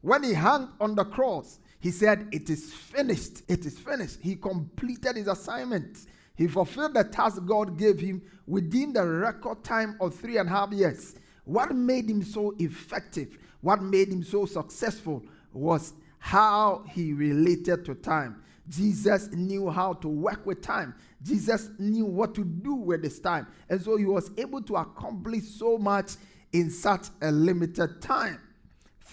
when 0.04 0.22
he 0.22 0.34
hung 0.34 0.70
on 0.80 0.94
the 0.94 1.04
cross, 1.04 1.60
he 1.80 1.90
said, 1.90 2.28
It 2.30 2.50
is 2.50 2.74
finished. 2.74 3.40
It 3.48 3.64
is 3.64 3.78
finished. 3.78 4.18
He 4.20 4.36
completed 4.36 5.16
his 5.16 5.28
assignment. 5.28 5.96
He 6.36 6.46
fulfilled 6.46 6.92
the 6.92 7.04
task 7.04 7.42
God 7.46 7.78
gave 7.78 8.00
him 8.00 8.20
within 8.46 8.92
the 8.92 9.02
record 9.02 9.64
time 9.64 9.96
of 10.02 10.14
three 10.14 10.36
and 10.36 10.46
a 10.46 10.52
half 10.52 10.72
years. 10.72 11.14
What 11.46 11.74
made 11.74 12.10
him 12.10 12.22
so 12.22 12.54
effective, 12.58 13.38
what 13.62 13.82
made 13.82 14.08
him 14.08 14.22
so 14.22 14.44
successful 14.44 15.22
was 15.54 15.94
how 16.18 16.84
he 16.90 17.14
related 17.14 17.86
to 17.86 17.94
time. 17.94 18.42
Jesus 18.68 19.30
knew 19.32 19.70
how 19.70 19.94
to 19.94 20.08
work 20.08 20.44
with 20.44 20.60
time. 20.60 20.94
Jesus 21.22 21.70
knew 21.78 22.04
what 22.04 22.34
to 22.34 22.44
do 22.44 22.74
with 22.74 23.04
his 23.04 23.20
time. 23.20 23.46
And 23.70 23.80
so 23.80 23.96
he 23.96 24.04
was 24.04 24.30
able 24.36 24.60
to 24.64 24.76
accomplish 24.76 25.44
so 25.44 25.78
much 25.78 26.16
in 26.52 26.68
such 26.68 27.06
a 27.22 27.32
limited 27.32 28.02
time. 28.02 28.38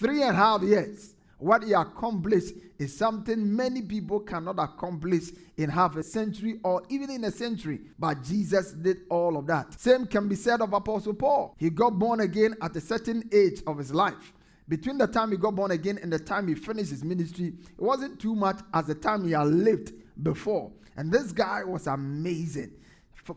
Three 0.02 0.22
and 0.22 0.32
a 0.32 0.34
half 0.34 0.62
years. 0.62 1.14
What 1.38 1.62
he 1.62 1.74
accomplished 1.74 2.54
is 2.76 2.96
something 2.96 3.54
many 3.54 3.82
people 3.82 4.18
cannot 4.18 4.58
accomplish 4.58 5.30
in 5.56 5.70
half 5.70 5.94
a 5.94 6.02
century 6.02 6.58
or 6.64 6.82
even 6.88 7.08
in 7.08 7.22
a 7.22 7.30
century. 7.30 7.82
But 8.00 8.24
Jesus 8.24 8.72
did 8.72 9.02
all 9.08 9.36
of 9.36 9.46
that. 9.46 9.80
Same 9.80 10.06
can 10.06 10.26
be 10.26 10.34
said 10.34 10.60
of 10.60 10.72
Apostle 10.72 11.14
Paul. 11.14 11.54
He 11.56 11.70
got 11.70 12.00
born 12.00 12.18
again 12.18 12.56
at 12.60 12.74
a 12.74 12.80
certain 12.80 13.30
age 13.32 13.62
of 13.64 13.78
his 13.78 13.94
life. 13.94 14.32
Between 14.68 14.98
the 14.98 15.06
time 15.06 15.30
he 15.30 15.36
got 15.36 15.54
born 15.54 15.70
again 15.70 16.00
and 16.02 16.12
the 16.12 16.18
time 16.18 16.48
he 16.48 16.56
finished 16.56 16.90
his 16.90 17.04
ministry, 17.04 17.52
it 17.68 17.80
wasn't 17.80 18.18
too 18.18 18.34
much 18.34 18.58
as 18.74 18.86
the 18.86 18.96
time 18.96 19.24
he 19.24 19.30
had 19.34 19.46
lived 19.46 19.92
before. 20.20 20.72
And 20.96 21.12
this 21.12 21.30
guy 21.30 21.62
was 21.62 21.86
amazing. 21.86 22.72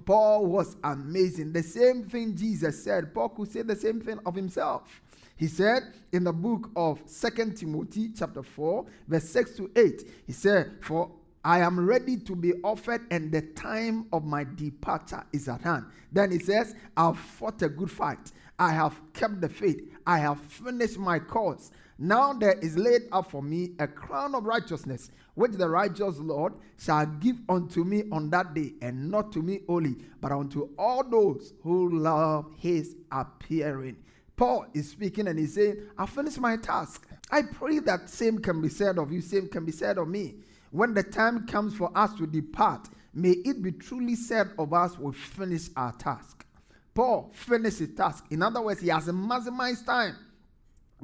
Paul 0.06 0.48
was 0.48 0.78
amazing. 0.84 1.54
The 1.54 1.62
same 1.62 2.04
thing 2.06 2.36
Jesus 2.36 2.84
said, 2.84 3.14
Paul 3.14 3.30
could 3.30 3.52
say 3.52 3.62
the 3.62 3.76
same 3.76 4.02
thing 4.02 4.20
of 4.26 4.34
himself. 4.34 5.02
He 5.38 5.48
said 5.48 5.94
in 6.14 6.24
the 6.24 6.32
book 6.32 6.70
of 6.76 7.02
Second 7.06 7.58
Timothy, 7.58 8.12
chapter 8.18 8.42
4, 8.42 8.86
verse 9.08 9.30
6 9.30 9.52
to 9.58 9.72
8, 9.76 10.10
he 10.28 10.32
said, 10.32 10.78
For 10.82 11.12
I 11.44 11.60
am 11.60 11.86
ready 11.86 12.18
to 12.18 12.36
be 12.36 12.54
offered, 12.64 13.02
and 13.12 13.32
the 13.32 13.42
time 13.42 14.08
of 14.14 14.24
my 14.24 14.46
departure 14.46 15.24
is 15.34 15.50
at 15.50 15.62
hand. 15.62 15.86
Then 16.12 16.32
he 16.32 16.40
says, 16.40 16.74
I've 16.96 17.20
fought 17.20 17.62
a 17.62 17.70
good 17.70 17.92
fight. 17.92 18.32
I 18.58 18.72
have 18.72 19.00
kept 19.14 19.42
the 19.42 19.50
faith. 19.50 19.82
I 20.08 20.20
have 20.20 20.40
finished 20.40 20.98
my 20.98 21.20
course. 21.20 21.72
Now 22.00 22.34
there 22.34 22.58
is 22.60 22.78
laid 22.78 23.04
up 23.12 23.30
for 23.32 23.44
me 23.44 23.74
a 23.80 23.88
crown 23.88 24.36
of 24.36 24.46
righteousness, 24.46 25.12
which 25.34 25.52
the 25.54 25.68
righteous 25.70 26.18
Lord 26.18 26.54
shall 26.78 27.06
give 27.06 27.38
unto 27.50 27.84
me 27.84 28.04
on 28.12 28.30
that 28.30 28.54
day, 28.54 28.74
and 28.82 29.12
not 29.12 29.34
to 29.34 29.42
me 29.42 29.62
only, 29.68 29.98
but 30.22 30.32
unto 30.32 30.70
all 30.78 31.04
those 31.04 31.54
who 31.62 32.00
love 32.00 32.48
his 32.58 32.96
appearing. 33.12 33.98
Paul 34.36 34.66
is 34.74 34.90
speaking 34.90 35.28
and 35.28 35.40
he's 35.40 35.56
saying, 35.56 35.78
I 35.98 36.06
finished 36.06 36.40
my 36.40 36.58
task. 36.58 37.08
I 37.32 37.42
pray 37.44 37.80
that 37.80 38.10
same 38.10 38.40
can 38.40 38.62
be 38.62 38.70
said 38.70 38.98
of 38.98 39.12
you, 39.12 39.22
same 39.22 39.48
can 39.48 39.66
be 39.66 39.72
said 39.72 39.98
of 39.98 40.08
me. 40.08 40.36
When 40.72 40.94
the 40.94 41.04
time 41.04 41.48
comes 41.48 41.74
for 41.76 41.92
us 41.98 42.14
to 42.16 42.28
depart, 42.28 42.90
may 43.14 43.32
it 43.32 43.62
be 43.62 43.72
truly 43.72 44.16
said 44.16 44.52
of 44.60 44.74
us, 44.74 45.00
we 45.00 45.14
finish 45.14 45.70
our 45.76 45.94
task. 45.94 46.46
Paul 46.94 47.32
finished 47.34 47.80
his 47.80 47.96
task. 47.96 48.26
In 48.30 48.42
other 48.42 48.62
words, 48.62 48.82
he 48.82 48.90
has 48.90 49.08
maximized 49.08 49.86
time. 49.86 50.16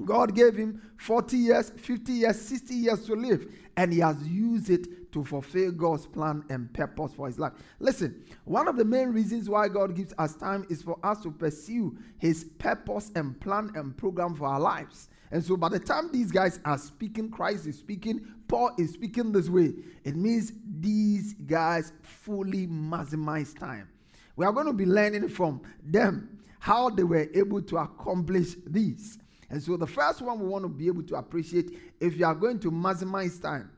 God 0.06 0.36
gave 0.36 0.56
him 0.56 0.82
40 0.98 1.38
years, 1.38 1.70
50 1.70 2.12
years, 2.12 2.42
60 2.42 2.74
years 2.74 3.06
to 3.06 3.14
live, 3.14 3.46
and 3.78 3.92
he 3.94 4.00
has 4.00 4.22
used 4.28 4.70
it 4.70 4.88
to 5.12 5.24
fulfill 5.24 5.72
God's 5.72 6.08
plan 6.08 6.44
and 6.50 6.72
purpose 6.74 7.14
for 7.14 7.28
his 7.28 7.40
life. 7.40 7.54
Listen, 7.80 8.24
one 8.46 8.68
of 8.68 8.78
the 8.78 8.86
main 8.86 9.10
reasons 9.10 9.50
why 9.50 9.68
God 9.68 9.96
gives 9.96 10.14
us 10.18 10.36
time 10.36 10.66
is 10.70 10.82
for 10.82 10.98
us 11.04 11.22
to 11.24 11.32
pursue 11.32 11.98
his 12.18 12.46
purpose 12.58 13.12
and 13.16 13.40
plan 13.40 13.72
and 13.76 13.96
program 13.98 14.36
for 14.36 14.48
our 14.48 14.60
lives. 14.60 15.10
And 15.32 15.44
so 15.44 15.56
by 15.56 15.70
the 15.70 15.80
time 15.80 16.10
these 16.12 16.32
guys 16.32 16.60
are 16.66 16.78
speaking, 16.78 17.30
Christ 17.30 17.66
is 17.66 17.80
speaking, 17.80 18.26
Paul 18.48 18.72
is 18.78 18.92
speaking 18.92 19.32
this 19.32 19.50
way, 19.50 19.74
it 20.04 20.16
means 20.16 20.52
these 20.80 21.34
guys 21.34 21.94
fully 22.02 22.68
maximize 22.68 23.58
time. 23.58 23.88
We 24.36 24.46
are 24.46 24.52
going 24.52 24.68
to 24.68 24.74
be 24.74 24.86
learning 24.86 25.30
from 25.30 25.62
them 25.84 26.40
how 26.60 26.90
they 26.90 27.04
were 27.04 27.28
able 27.34 27.62
to 27.62 27.78
accomplish 27.78 28.56
this. 28.66 29.18
And 29.50 29.62
so 29.62 29.78
the 29.78 29.88
first 29.88 30.22
one 30.22 30.40
we 30.40 30.48
want 30.48 30.64
to 30.64 30.70
be 30.70 30.88
able 30.88 31.04
to 31.04 31.16
appreciate 31.16 31.78
if 32.00 32.18
you 32.18 32.26
are 32.26 32.36
going 32.36 32.60
to 32.60 32.72
maximize 32.72 33.42
time, 33.42 33.70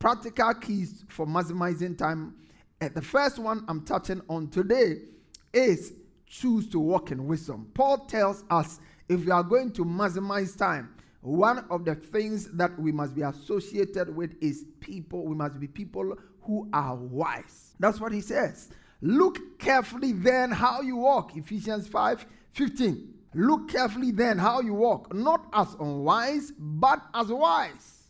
practical 0.00 0.54
keys 0.54 1.04
for 1.08 1.26
maximizing 1.26 1.96
time. 1.96 2.34
And 2.80 2.92
the 2.94 3.02
first 3.02 3.38
one 3.38 3.64
I'm 3.68 3.84
touching 3.84 4.20
on 4.28 4.48
today 4.48 5.02
is 5.52 5.92
choose 6.26 6.68
to 6.70 6.80
walk 6.80 7.12
in 7.12 7.26
wisdom. 7.26 7.70
Paul 7.74 7.98
tells 8.06 8.42
us 8.50 8.80
if 9.08 9.24
we 9.24 9.30
are 9.30 9.44
going 9.44 9.70
to 9.72 9.84
maximize 9.84 10.56
time, 10.56 10.94
one 11.20 11.66
of 11.70 11.84
the 11.84 11.94
things 11.94 12.50
that 12.52 12.76
we 12.80 12.90
must 12.92 13.14
be 13.14 13.22
associated 13.22 14.14
with 14.16 14.34
is 14.40 14.64
people. 14.80 15.26
We 15.26 15.36
must 15.36 15.60
be 15.60 15.68
people 15.68 16.16
who 16.42 16.68
are 16.72 16.96
wise. 16.96 17.74
That's 17.78 18.00
what 18.00 18.12
he 18.12 18.22
says. 18.22 18.70
Look 19.02 19.58
carefully 19.58 20.12
then 20.12 20.50
how 20.50 20.80
you 20.80 20.96
walk. 20.96 21.36
Ephesians 21.36 21.86
5 21.88 22.26
15. 22.52 23.14
Look 23.34 23.68
carefully 23.68 24.10
then 24.10 24.38
how 24.38 24.60
you 24.60 24.74
walk, 24.74 25.14
not 25.14 25.46
as 25.52 25.74
unwise, 25.78 26.52
but 26.58 27.00
as 27.14 27.28
wise. 27.28 28.04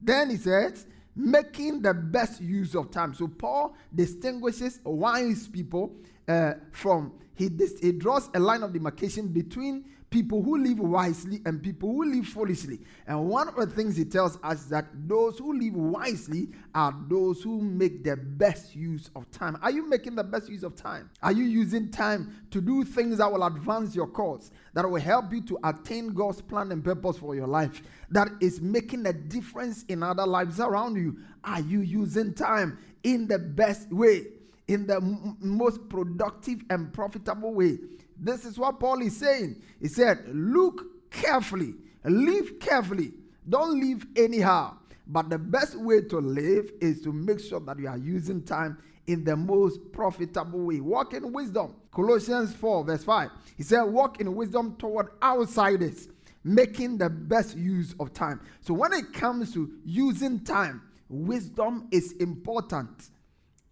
Then 0.00 0.30
he 0.30 0.36
says, 0.36 0.86
making 1.16 1.82
the 1.82 1.94
best 1.94 2.40
use 2.40 2.74
of 2.74 2.90
time. 2.90 3.14
So 3.14 3.28
Paul 3.28 3.76
distinguishes 3.94 4.80
wise 4.84 5.48
people 5.48 5.94
uh, 6.28 6.54
from, 6.72 7.12
he, 7.34 7.50
he 7.80 7.92
draws 7.92 8.30
a 8.34 8.38
line 8.40 8.62
of 8.62 8.72
demarcation 8.72 9.28
between 9.28 9.84
people 10.14 10.44
who 10.44 10.56
live 10.56 10.78
wisely 10.78 11.40
and 11.44 11.60
people 11.60 11.88
who 11.88 12.04
live 12.04 12.24
foolishly. 12.24 12.78
And 13.08 13.28
one 13.28 13.48
of 13.48 13.56
the 13.56 13.66
things 13.66 13.96
he 13.96 14.04
tells 14.04 14.38
us 14.44 14.66
that 14.66 14.86
those 15.08 15.40
who 15.40 15.58
live 15.58 15.74
wisely 15.74 16.50
are 16.72 16.94
those 17.08 17.42
who 17.42 17.60
make 17.60 18.04
the 18.04 18.16
best 18.16 18.76
use 18.76 19.10
of 19.16 19.28
time. 19.32 19.58
Are 19.60 19.72
you 19.72 19.88
making 19.88 20.14
the 20.14 20.22
best 20.22 20.48
use 20.48 20.62
of 20.62 20.76
time? 20.76 21.10
Are 21.20 21.32
you 21.32 21.42
using 21.42 21.90
time 21.90 22.46
to 22.52 22.60
do 22.60 22.84
things 22.84 23.18
that 23.18 23.30
will 23.30 23.42
advance 23.42 23.96
your 23.96 24.06
cause, 24.06 24.52
that 24.74 24.88
will 24.88 25.00
help 25.00 25.32
you 25.32 25.40
to 25.46 25.58
attain 25.64 26.14
God's 26.14 26.40
plan 26.40 26.70
and 26.70 26.84
purpose 26.84 27.18
for 27.18 27.34
your 27.34 27.48
life, 27.48 27.82
that 28.10 28.28
is 28.40 28.60
making 28.60 29.06
a 29.06 29.12
difference 29.12 29.82
in 29.88 30.04
other 30.04 30.28
lives 30.28 30.60
around 30.60 30.94
you? 30.94 31.18
Are 31.42 31.60
you 31.60 31.80
using 31.80 32.34
time 32.34 32.78
in 33.02 33.26
the 33.26 33.40
best 33.40 33.90
way? 33.90 34.26
In 34.68 34.86
the 34.86 34.96
m- 34.96 35.36
most 35.40 35.88
productive 35.88 36.62
and 36.70 36.92
profitable 36.92 37.54
way. 37.54 37.78
This 38.18 38.44
is 38.44 38.58
what 38.58 38.80
Paul 38.80 39.02
is 39.02 39.16
saying. 39.16 39.60
He 39.80 39.88
said, 39.88 40.24
Look 40.32 41.10
carefully, 41.10 41.74
live 42.04 42.58
carefully, 42.60 43.12
don't 43.48 43.80
live 43.80 44.06
anyhow. 44.16 44.76
But 45.06 45.28
the 45.28 45.38
best 45.38 45.76
way 45.76 46.00
to 46.02 46.18
live 46.18 46.70
is 46.80 47.02
to 47.02 47.12
make 47.12 47.40
sure 47.40 47.60
that 47.60 47.78
you 47.78 47.88
are 47.88 47.98
using 47.98 48.42
time 48.42 48.78
in 49.06 49.24
the 49.24 49.36
most 49.36 49.80
profitable 49.92 50.60
way. 50.60 50.80
Walk 50.80 51.12
in 51.14 51.32
wisdom. 51.32 51.74
Colossians 51.92 52.54
4, 52.54 52.84
verse 52.84 53.04
5. 53.04 53.30
He 53.56 53.62
said, 53.62 53.82
Walk 53.82 54.20
in 54.20 54.34
wisdom 54.34 54.76
toward 54.76 55.08
outsiders, 55.22 56.08
making 56.42 56.98
the 56.98 57.10
best 57.10 57.56
use 57.56 57.94
of 58.00 58.12
time. 58.14 58.40
So 58.60 58.72
when 58.74 58.92
it 58.92 59.12
comes 59.12 59.52
to 59.54 59.70
using 59.84 60.40
time, 60.40 60.82
wisdom 61.08 61.86
is 61.90 62.12
important. 62.12 63.10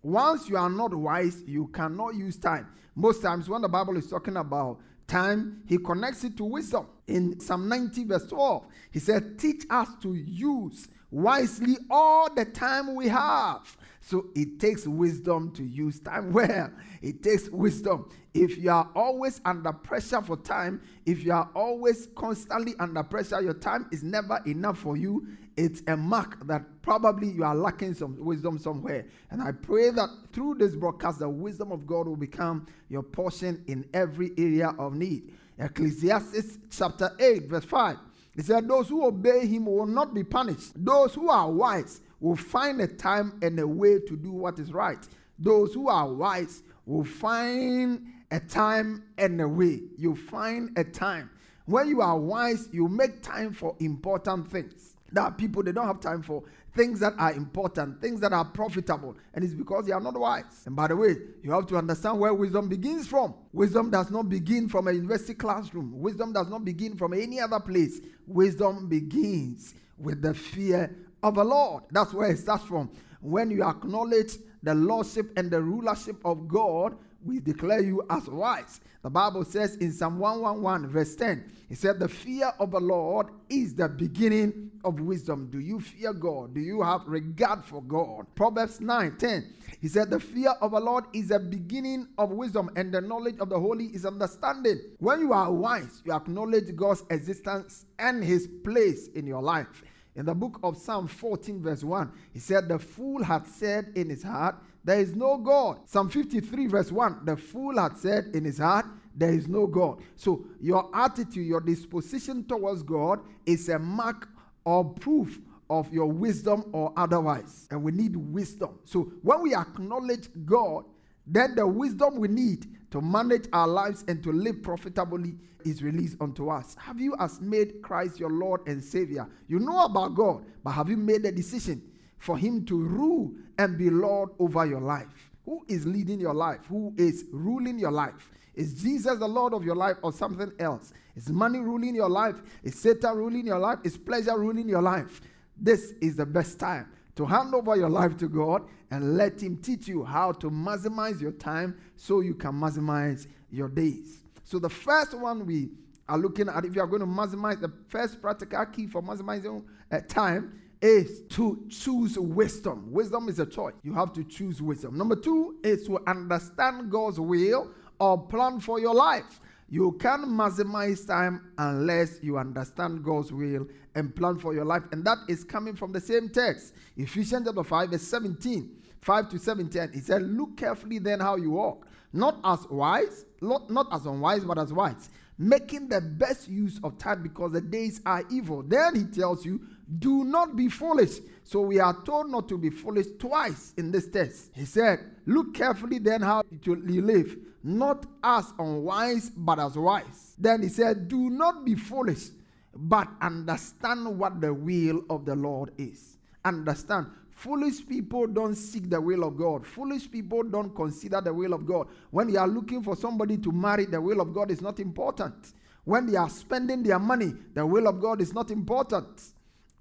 Once 0.02 0.48
you 0.48 0.56
are 0.56 0.70
not 0.70 0.92
wise, 0.92 1.42
you 1.46 1.68
cannot 1.68 2.14
use 2.14 2.36
time. 2.36 2.66
Most 2.94 3.22
times, 3.22 3.48
when 3.48 3.62
the 3.62 3.68
Bible 3.68 3.96
is 3.96 4.08
talking 4.08 4.36
about 4.36 4.80
time, 5.06 5.62
he 5.66 5.78
connects 5.78 6.24
it 6.24 6.36
to 6.36 6.44
wisdom. 6.44 6.86
In 7.06 7.38
Psalm 7.38 7.68
90, 7.68 8.04
verse 8.04 8.26
12, 8.26 8.66
he 8.90 8.98
said, 8.98 9.38
Teach 9.38 9.64
us 9.70 9.88
to 10.02 10.14
use 10.14 10.88
wisely 11.10 11.76
all 11.90 12.32
the 12.34 12.44
time 12.44 12.94
we 12.94 13.08
have. 13.08 13.76
So 14.04 14.26
it 14.34 14.58
takes 14.58 14.86
wisdom 14.86 15.52
to 15.52 15.62
use 15.62 16.00
time 16.00 16.32
well. 16.32 16.70
It 17.00 17.22
takes 17.22 17.48
wisdom. 17.48 18.10
If 18.34 18.58
you 18.58 18.70
are 18.70 18.90
always 18.94 19.40
under 19.44 19.72
pressure 19.72 20.20
for 20.20 20.36
time, 20.36 20.82
if 21.06 21.24
you 21.24 21.32
are 21.32 21.48
always 21.54 22.08
constantly 22.16 22.74
under 22.80 23.02
pressure, 23.04 23.40
your 23.40 23.54
time 23.54 23.86
is 23.92 24.02
never 24.02 24.40
enough 24.44 24.78
for 24.78 24.96
you. 24.96 25.28
It's 25.56 25.82
a 25.86 25.96
mark 25.96 26.46
that 26.48 26.64
probably 26.82 27.28
you 27.28 27.44
are 27.44 27.54
lacking 27.54 27.94
some 27.94 28.16
wisdom 28.18 28.58
somewhere. 28.58 29.06
And 29.30 29.40
I 29.40 29.52
pray 29.52 29.90
that 29.90 30.08
through 30.32 30.56
this 30.56 30.74
broadcast, 30.74 31.20
the 31.20 31.28
wisdom 31.28 31.70
of 31.70 31.86
God 31.86 32.08
will 32.08 32.16
become 32.16 32.66
your 32.88 33.02
portion 33.02 33.62
in 33.68 33.86
every 33.94 34.32
area 34.36 34.74
of 34.78 34.94
need. 34.94 35.30
Ecclesiastes 35.58 36.58
chapter 36.70 37.12
8, 37.20 37.44
verse 37.48 37.64
5. 37.64 37.98
It 38.34 38.46
said, 38.46 38.66
Those 38.66 38.88
who 38.88 39.06
obey 39.06 39.46
him 39.46 39.66
will 39.66 39.86
not 39.86 40.14
be 40.14 40.24
punished. 40.24 40.72
Those 40.74 41.14
who 41.14 41.28
are 41.28 41.50
wise 41.50 42.00
will 42.22 42.36
find 42.36 42.80
a 42.80 42.86
time 42.86 43.38
and 43.42 43.58
a 43.58 43.66
way 43.66 43.98
to 43.98 44.16
do 44.16 44.32
what 44.32 44.58
is 44.58 44.72
right. 44.72 45.06
Those 45.38 45.74
who 45.74 45.88
are 45.88 46.10
wise 46.10 46.62
will 46.86 47.04
find 47.04 48.06
a 48.30 48.38
time 48.38 49.02
and 49.18 49.40
a 49.40 49.48
way. 49.48 49.82
You 49.98 50.14
find 50.14 50.70
a 50.78 50.84
time. 50.84 51.30
When 51.66 51.88
you 51.88 52.00
are 52.00 52.18
wise, 52.18 52.68
you 52.72 52.88
make 52.88 53.22
time 53.22 53.52
for 53.52 53.76
important 53.80 54.48
things. 54.48 54.96
Are 55.16 55.32
people 55.32 55.62
they 55.62 55.72
don't 55.72 55.86
have 55.86 56.00
time 56.00 56.22
for 56.22 56.42
things 56.74 57.00
that 57.00 57.12
are 57.18 57.32
important, 57.32 58.00
things 58.00 58.20
that 58.20 58.32
are 58.32 58.44
profitable, 58.46 59.14
and 59.34 59.44
it's 59.44 59.52
because 59.52 59.84
they 59.84 59.92
are 59.92 60.00
not 60.00 60.18
wise. 60.18 60.62
And 60.64 60.74
by 60.74 60.88
the 60.88 60.96
way, 60.96 61.16
you 61.42 61.50
have 61.52 61.66
to 61.66 61.76
understand 61.76 62.18
where 62.18 62.32
wisdom 62.32 62.68
begins 62.68 63.06
from. 63.06 63.34
Wisdom 63.52 63.90
does 63.90 64.10
not 64.10 64.30
begin 64.30 64.70
from 64.70 64.88
a 64.88 64.92
university 64.92 65.34
classroom, 65.34 65.92
wisdom 66.00 66.32
does 66.32 66.48
not 66.48 66.64
begin 66.64 66.96
from 66.96 67.12
any 67.12 67.40
other 67.40 67.60
place. 67.60 68.00
Wisdom 68.26 68.88
begins 68.88 69.74
with 69.98 70.22
the 70.22 70.32
fear 70.32 70.96
of 71.22 71.34
the 71.36 71.44
Lord. 71.44 71.84
That's 71.90 72.12
where 72.12 72.30
it 72.30 72.38
starts 72.38 72.64
from. 72.64 72.90
When 73.20 73.50
you 73.50 73.62
acknowledge 73.64 74.36
the 74.62 74.74
lordship 74.74 75.32
and 75.36 75.50
the 75.50 75.62
rulership 75.62 76.16
of 76.24 76.48
God, 76.48 76.96
we 77.24 77.38
declare 77.40 77.80
you 77.80 78.02
as 78.10 78.26
wise. 78.26 78.80
The 79.02 79.10
Bible 79.10 79.44
says 79.44 79.76
in 79.76 79.92
Psalm 79.92 80.18
111, 80.18 80.88
verse 80.88 81.16
10, 81.16 81.44
it 81.70 81.78
said, 81.78 81.98
The 81.98 82.08
fear 82.08 82.52
of 82.58 82.70
the 82.70 82.80
Lord 82.80 83.28
is 83.48 83.74
the 83.74 83.88
beginning 83.88 84.70
of 84.84 85.00
wisdom. 85.00 85.48
Do 85.50 85.58
you 85.58 85.80
fear 85.80 86.12
God? 86.12 86.54
Do 86.54 86.60
you 86.60 86.82
have 86.82 87.02
regard 87.06 87.64
for 87.64 87.82
God? 87.82 88.26
Proverbs 88.34 88.80
9, 88.80 89.16
10, 89.18 89.54
he 89.80 89.88
said, 89.88 90.10
The 90.10 90.20
fear 90.20 90.50
of 90.60 90.72
the 90.72 90.80
Lord 90.80 91.04
is 91.12 91.28
the 91.28 91.40
beginning 91.40 92.08
of 92.18 92.30
wisdom, 92.30 92.70
and 92.76 92.92
the 92.92 93.00
knowledge 93.00 93.38
of 93.38 93.48
the 93.48 93.58
holy 93.58 93.86
is 93.86 94.06
understanding. 94.06 94.80
When 94.98 95.20
you 95.20 95.32
are 95.32 95.50
wise, 95.50 96.02
you 96.04 96.12
acknowledge 96.12 96.74
God's 96.76 97.04
existence 97.10 97.86
and 97.98 98.22
his 98.22 98.48
place 98.64 99.08
in 99.08 99.26
your 99.26 99.42
life. 99.42 99.82
In 100.14 100.26
the 100.26 100.34
book 100.34 100.60
of 100.62 100.76
Psalm 100.76 101.08
14, 101.08 101.62
verse 101.62 101.82
1, 101.82 102.12
he 102.32 102.38
said, 102.38 102.68
The 102.68 102.78
fool 102.78 103.22
had 103.22 103.46
said 103.46 103.92
in 103.94 104.10
his 104.10 104.22
heart, 104.22 104.56
There 104.84 105.00
is 105.00 105.14
no 105.14 105.38
God. 105.38 105.78
Psalm 105.86 106.10
53, 106.10 106.66
verse 106.66 106.92
1, 106.92 107.20
the 107.24 107.36
fool 107.36 107.78
had 107.78 107.96
said 107.96 108.30
in 108.34 108.44
his 108.44 108.58
heart, 108.58 108.86
There 109.16 109.32
is 109.32 109.48
no 109.48 109.66
God. 109.66 110.00
So 110.16 110.44
your 110.60 110.90
attitude, 110.94 111.46
your 111.46 111.60
disposition 111.60 112.44
towards 112.44 112.82
God 112.82 113.20
is 113.46 113.68
a 113.70 113.78
mark 113.78 114.28
or 114.64 114.84
proof 114.84 115.40
of 115.70 115.90
your 115.90 116.06
wisdom 116.06 116.64
or 116.72 116.92
otherwise. 116.96 117.66
And 117.70 117.82
we 117.82 117.92
need 117.92 118.14
wisdom. 118.14 118.78
So 118.84 119.12
when 119.22 119.42
we 119.42 119.54
acknowledge 119.54 120.28
God, 120.44 120.84
then 121.26 121.54
the 121.54 121.66
wisdom 121.66 122.16
we 122.16 122.28
need 122.28 122.66
to 122.92 123.00
manage 123.00 123.46
our 123.52 123.66
lives 123.66 124.04
and 124.06 124.22
to 124.22 124.32
live 124.32 124.62
profitably 124.62 125.34
is 125.64 125.82
released 125.82 126.16
unto 126.20 126.48
us. 126.48 126.76
Have 126.78 127.00
you 127.00 127.14
as 127.18 127.40
made 127.40 127.80
Christ 127.82 128.20
your 128.20 128.30
Lord 128.30 128.60
and 128.66 128.82
Savior? 128.82 129.26
You 129.48 129.58
know 129.58 129.84
about 129.84 130.14
God, 130.14 130.44
but 130.62 130.70
have 130.70 130.88
you 130.88 130.96
made 130.96 131.24
a 131.24 131.32
decision 131.32 131.82
for 132.18 132.36
Him 132.36 132.64
to 132.66 132.78
rule 132.78 133.32
and 133.58 133.78
be 133.78 133.88
Lord 133.90 134.30
over 134.38 134.66
your 134.66 134.80
life? 134.80 135.30
Who 135.46 135.64
is 135.68 135.86
leading 135.86 136.20
your 136.20 136.34
life? 136.34 136.60
Who 136.68 136.94
is 136.98 137.24
ruling 137.32 137.78
your 137.78 137.90
life? 137.90 138.30
Is 138.54 138.74
Jesus 138.74 139.18
the 139.18 139.28
Lord 139.28 139.54
of 139.54 139.64
your 139.64 139.76
life 139.76 139.96
or 140.02 140.12
something 140.12 140.52
else? 140.58 140.92
Is 141.16 141.30
money 141.30 141.58
ruling 141.58 141.94
your 141.94 142.10
life? 142.10 142.42
Is 142.62 142.78
Satan 142.78 143.16
ruling 143.16 143.46
your 143.46 143.58
life? 143.58 143.78
Is 143.84 143.96
pleasure 143.96 144.38
ruling 144.38 144.68
your 144.68 144.82
life? 144.82 145.22
This 145.56 145.92
is 146.02 146.16
the 146.16 146.26
best 146.26 146.58
time 146.60 146.88
to 147.16 147.24
hand 147.26 147.54
over 147.54 147.76
your 147.76 147.90
life 147.90 148.16
to 148.18 148.28
God 148.28 148.62
and 148.90 149.16
let 149.16 149.42
Him 149.42 149.56
teach 149.58 149.88
you 149.88 150.04
how 150.04 150.32
to 150.32 150.50
maximize 150.50 151.20
your 151.20 151.32
time 151.32 151.76
so 151.96 152.20
you 152.20 152.34
can 152.34 152.52
maximize 152.52 153.26
your 153.50 153.68
days. 153.68 154.22
So 154.44 154.58
the 154.58 154.70
first 154.70 155.14
one 155.14 155.46
we 155.46 155.70
are 156.08 156.18
looking 156.18 156.48
at, 156.48 156.64
if 156.64 156.74
you 156.74 156.80
are 156.80 156.86
going 156.86 157.00
to 157.00 157.06
maximize, 157.06 157.60
the 157.60 157.72
first 157.88 158.20
practical 158.20 158.64
key 158.66 158.86
for 158.86 159.02
maximizing 159.02 159.64
uh, 159.90 160.00
time 160.08 160.60
is 160.80 161.22
to 161.28 161.64
choose 161.70 162.18
wisdom. 162.18 162.90
Wisdom 162.90 163.28
is 163.28 163.38
a 163.38 163.46
choice. 163.46 163.74
You 163.82 163.94
have 163.94 164.12
to 164.14 164.24
choose 164.24 164.60
wisdom. 164.60 164.98
Number 164.98 165.14
two 165.14 165.56
is 165.62 165.86
to 165.86 166.00
understand 166.06 166.90
God's 166.90 167.20
will 167.20 167.70
or 168.00 168.26
plan 168.26 168.58
for 168.58 168.80
your 168.80 168.94
life. 168.94 169.40
You 169.72 169.92
can't 169.92 170.26
maximize 170.26 171.06
time 171.06 171.50
unless 171.56 172.18
you 172.22 172.36
understand 172.36 173.02
God's 173.02 173.32
will 173.32 173.66
and 173.94 174.14
plan 174.14 174.38
for 174.38 174.52
your 174.52 174.66
life. 174.66 174.82
And 174.92 175.02
that 175.06 175.16
is 175.28 175.44
coming 175.44 175.76
from 175.76 175.92
the 175.92 176.00
same 176.00 176.28
text. 176.28 176.74
Ephesians 176.94 177.46
chapter 177.46 177.64
5, 177.64 177.90
verse 177.90 178.02
17. 178.02 178.70
5 179.00 179.28
to 179.30 179.38
17. 179.38 179.90
He 179.94 180.00
said, 180.00 180.22
Look 180.22 180.58
carefully 180.58 180.98
then 180.98 181.20
how 181.20 181.36
you 181.36 181.52
walk 181.52 181.86
not 182.12 182.38
as 182.44 182.68
wise, 182.68 183.24
not, 183.40 183.70
not 183.70 183.86
as 183.92 184.06
unwise, 184.06 184.44
but 184.44 184.58
as 184.58 184.72
wise, 184.72 185.08
making 185.38 185.88
the 185.88 186.00
best 186.00 186.48
use 186.48 186.78
of 186.84 186.98
time 186.98 187.22
because 187.22 187.52
the 187.52 187.60
days 187.60 188.00
are 188.04 188.22
evil. 188.30 188.62
Then 188.62 188.94
he 188.94 189.04
tells 189.04 189.44
you, 189.44 189.60
do 189.98 190.24
not 190.24 190.56
be 190.56 190.68
foolish. 190.68 191.18
So 191.44 191.60
we 191.60 191.80
are 191.80 191.96
told 192.04 192.30
not 192.30 192.48
to 192.48 192.58
be 192.58 192.70
foolish 192.70 193.06
twice 193.18 193.74
in 193.76 193.90
this 193.90 194.08
text. 194.08 194.50
He 194.54 194.64
said, 194.64 195.00
Look 195.26 195.54
carefully 195.54 195.98
then 195.98 196.22
how 196.22 196.42
you 196.62 196.76
live, 196.76 197.36
not 197.62 198.06
as 198.22 198.52
unwise, 198.58 199.30
but 199.30 199.58
as 199.58 199.76
wise. 199.76 200.34
Then 200.38 200.62
he 200.62 200.68
said, 200.68 201.08
Do 201.08 201.30
not 201.30 201.64
be 201.64 201.74
foolish, 201.74 202.28
but 202.74 203.08
understand 203.20 204.18
what 204.18 204.40
the 204.40 204.52
will 204.54 205.04
of 205.10 205.24
the 205.24 205.34
Lord 205.34 205.72
is. 205.78 206.18
Understand. 206.44 207.06
Foolish 207.30 207.86
people 207.86 208.26
don't 208.28 208.54
seek 208.54 208.88
the 208.88 209.00
will 209.00 209.24
of 209.24 209.36
God. 209.36 209.66
Foolish 209.66 210.10
people 210.10 210.44
don't 210.44 210.74
consider 210.76 211.20
the 211.20 211.34
will 211.34 211.54
of 211.54 211.66
God. 211.66 211.88
When 212.10 212.30
they 212.30 212.38
are 212.38 212.46
looking 212.46 212.82
for 212.82 212.94
somebody 212.94 213.36
to 213.38 213.50
marry, 213.50 213.84
the 213.86 214.00
will 214.00 214.20
of 214.20 214.32
God 214.32 214.50
is 214.50 214.60
not 214.60 214.78
important. 214.78 215.54
When 215.84 216.06
they 216.06 216.16
are 216.16 216.28
spending 216.28 216.82
their 216.84 217.00
money, 217.00 217.34
the 217.54 217.66
will 217.66 217.88
of 217.88 218.00
God 218.00 218.20
is 218.20 218.32
not 218.32 218.50
important. 218.52 219.20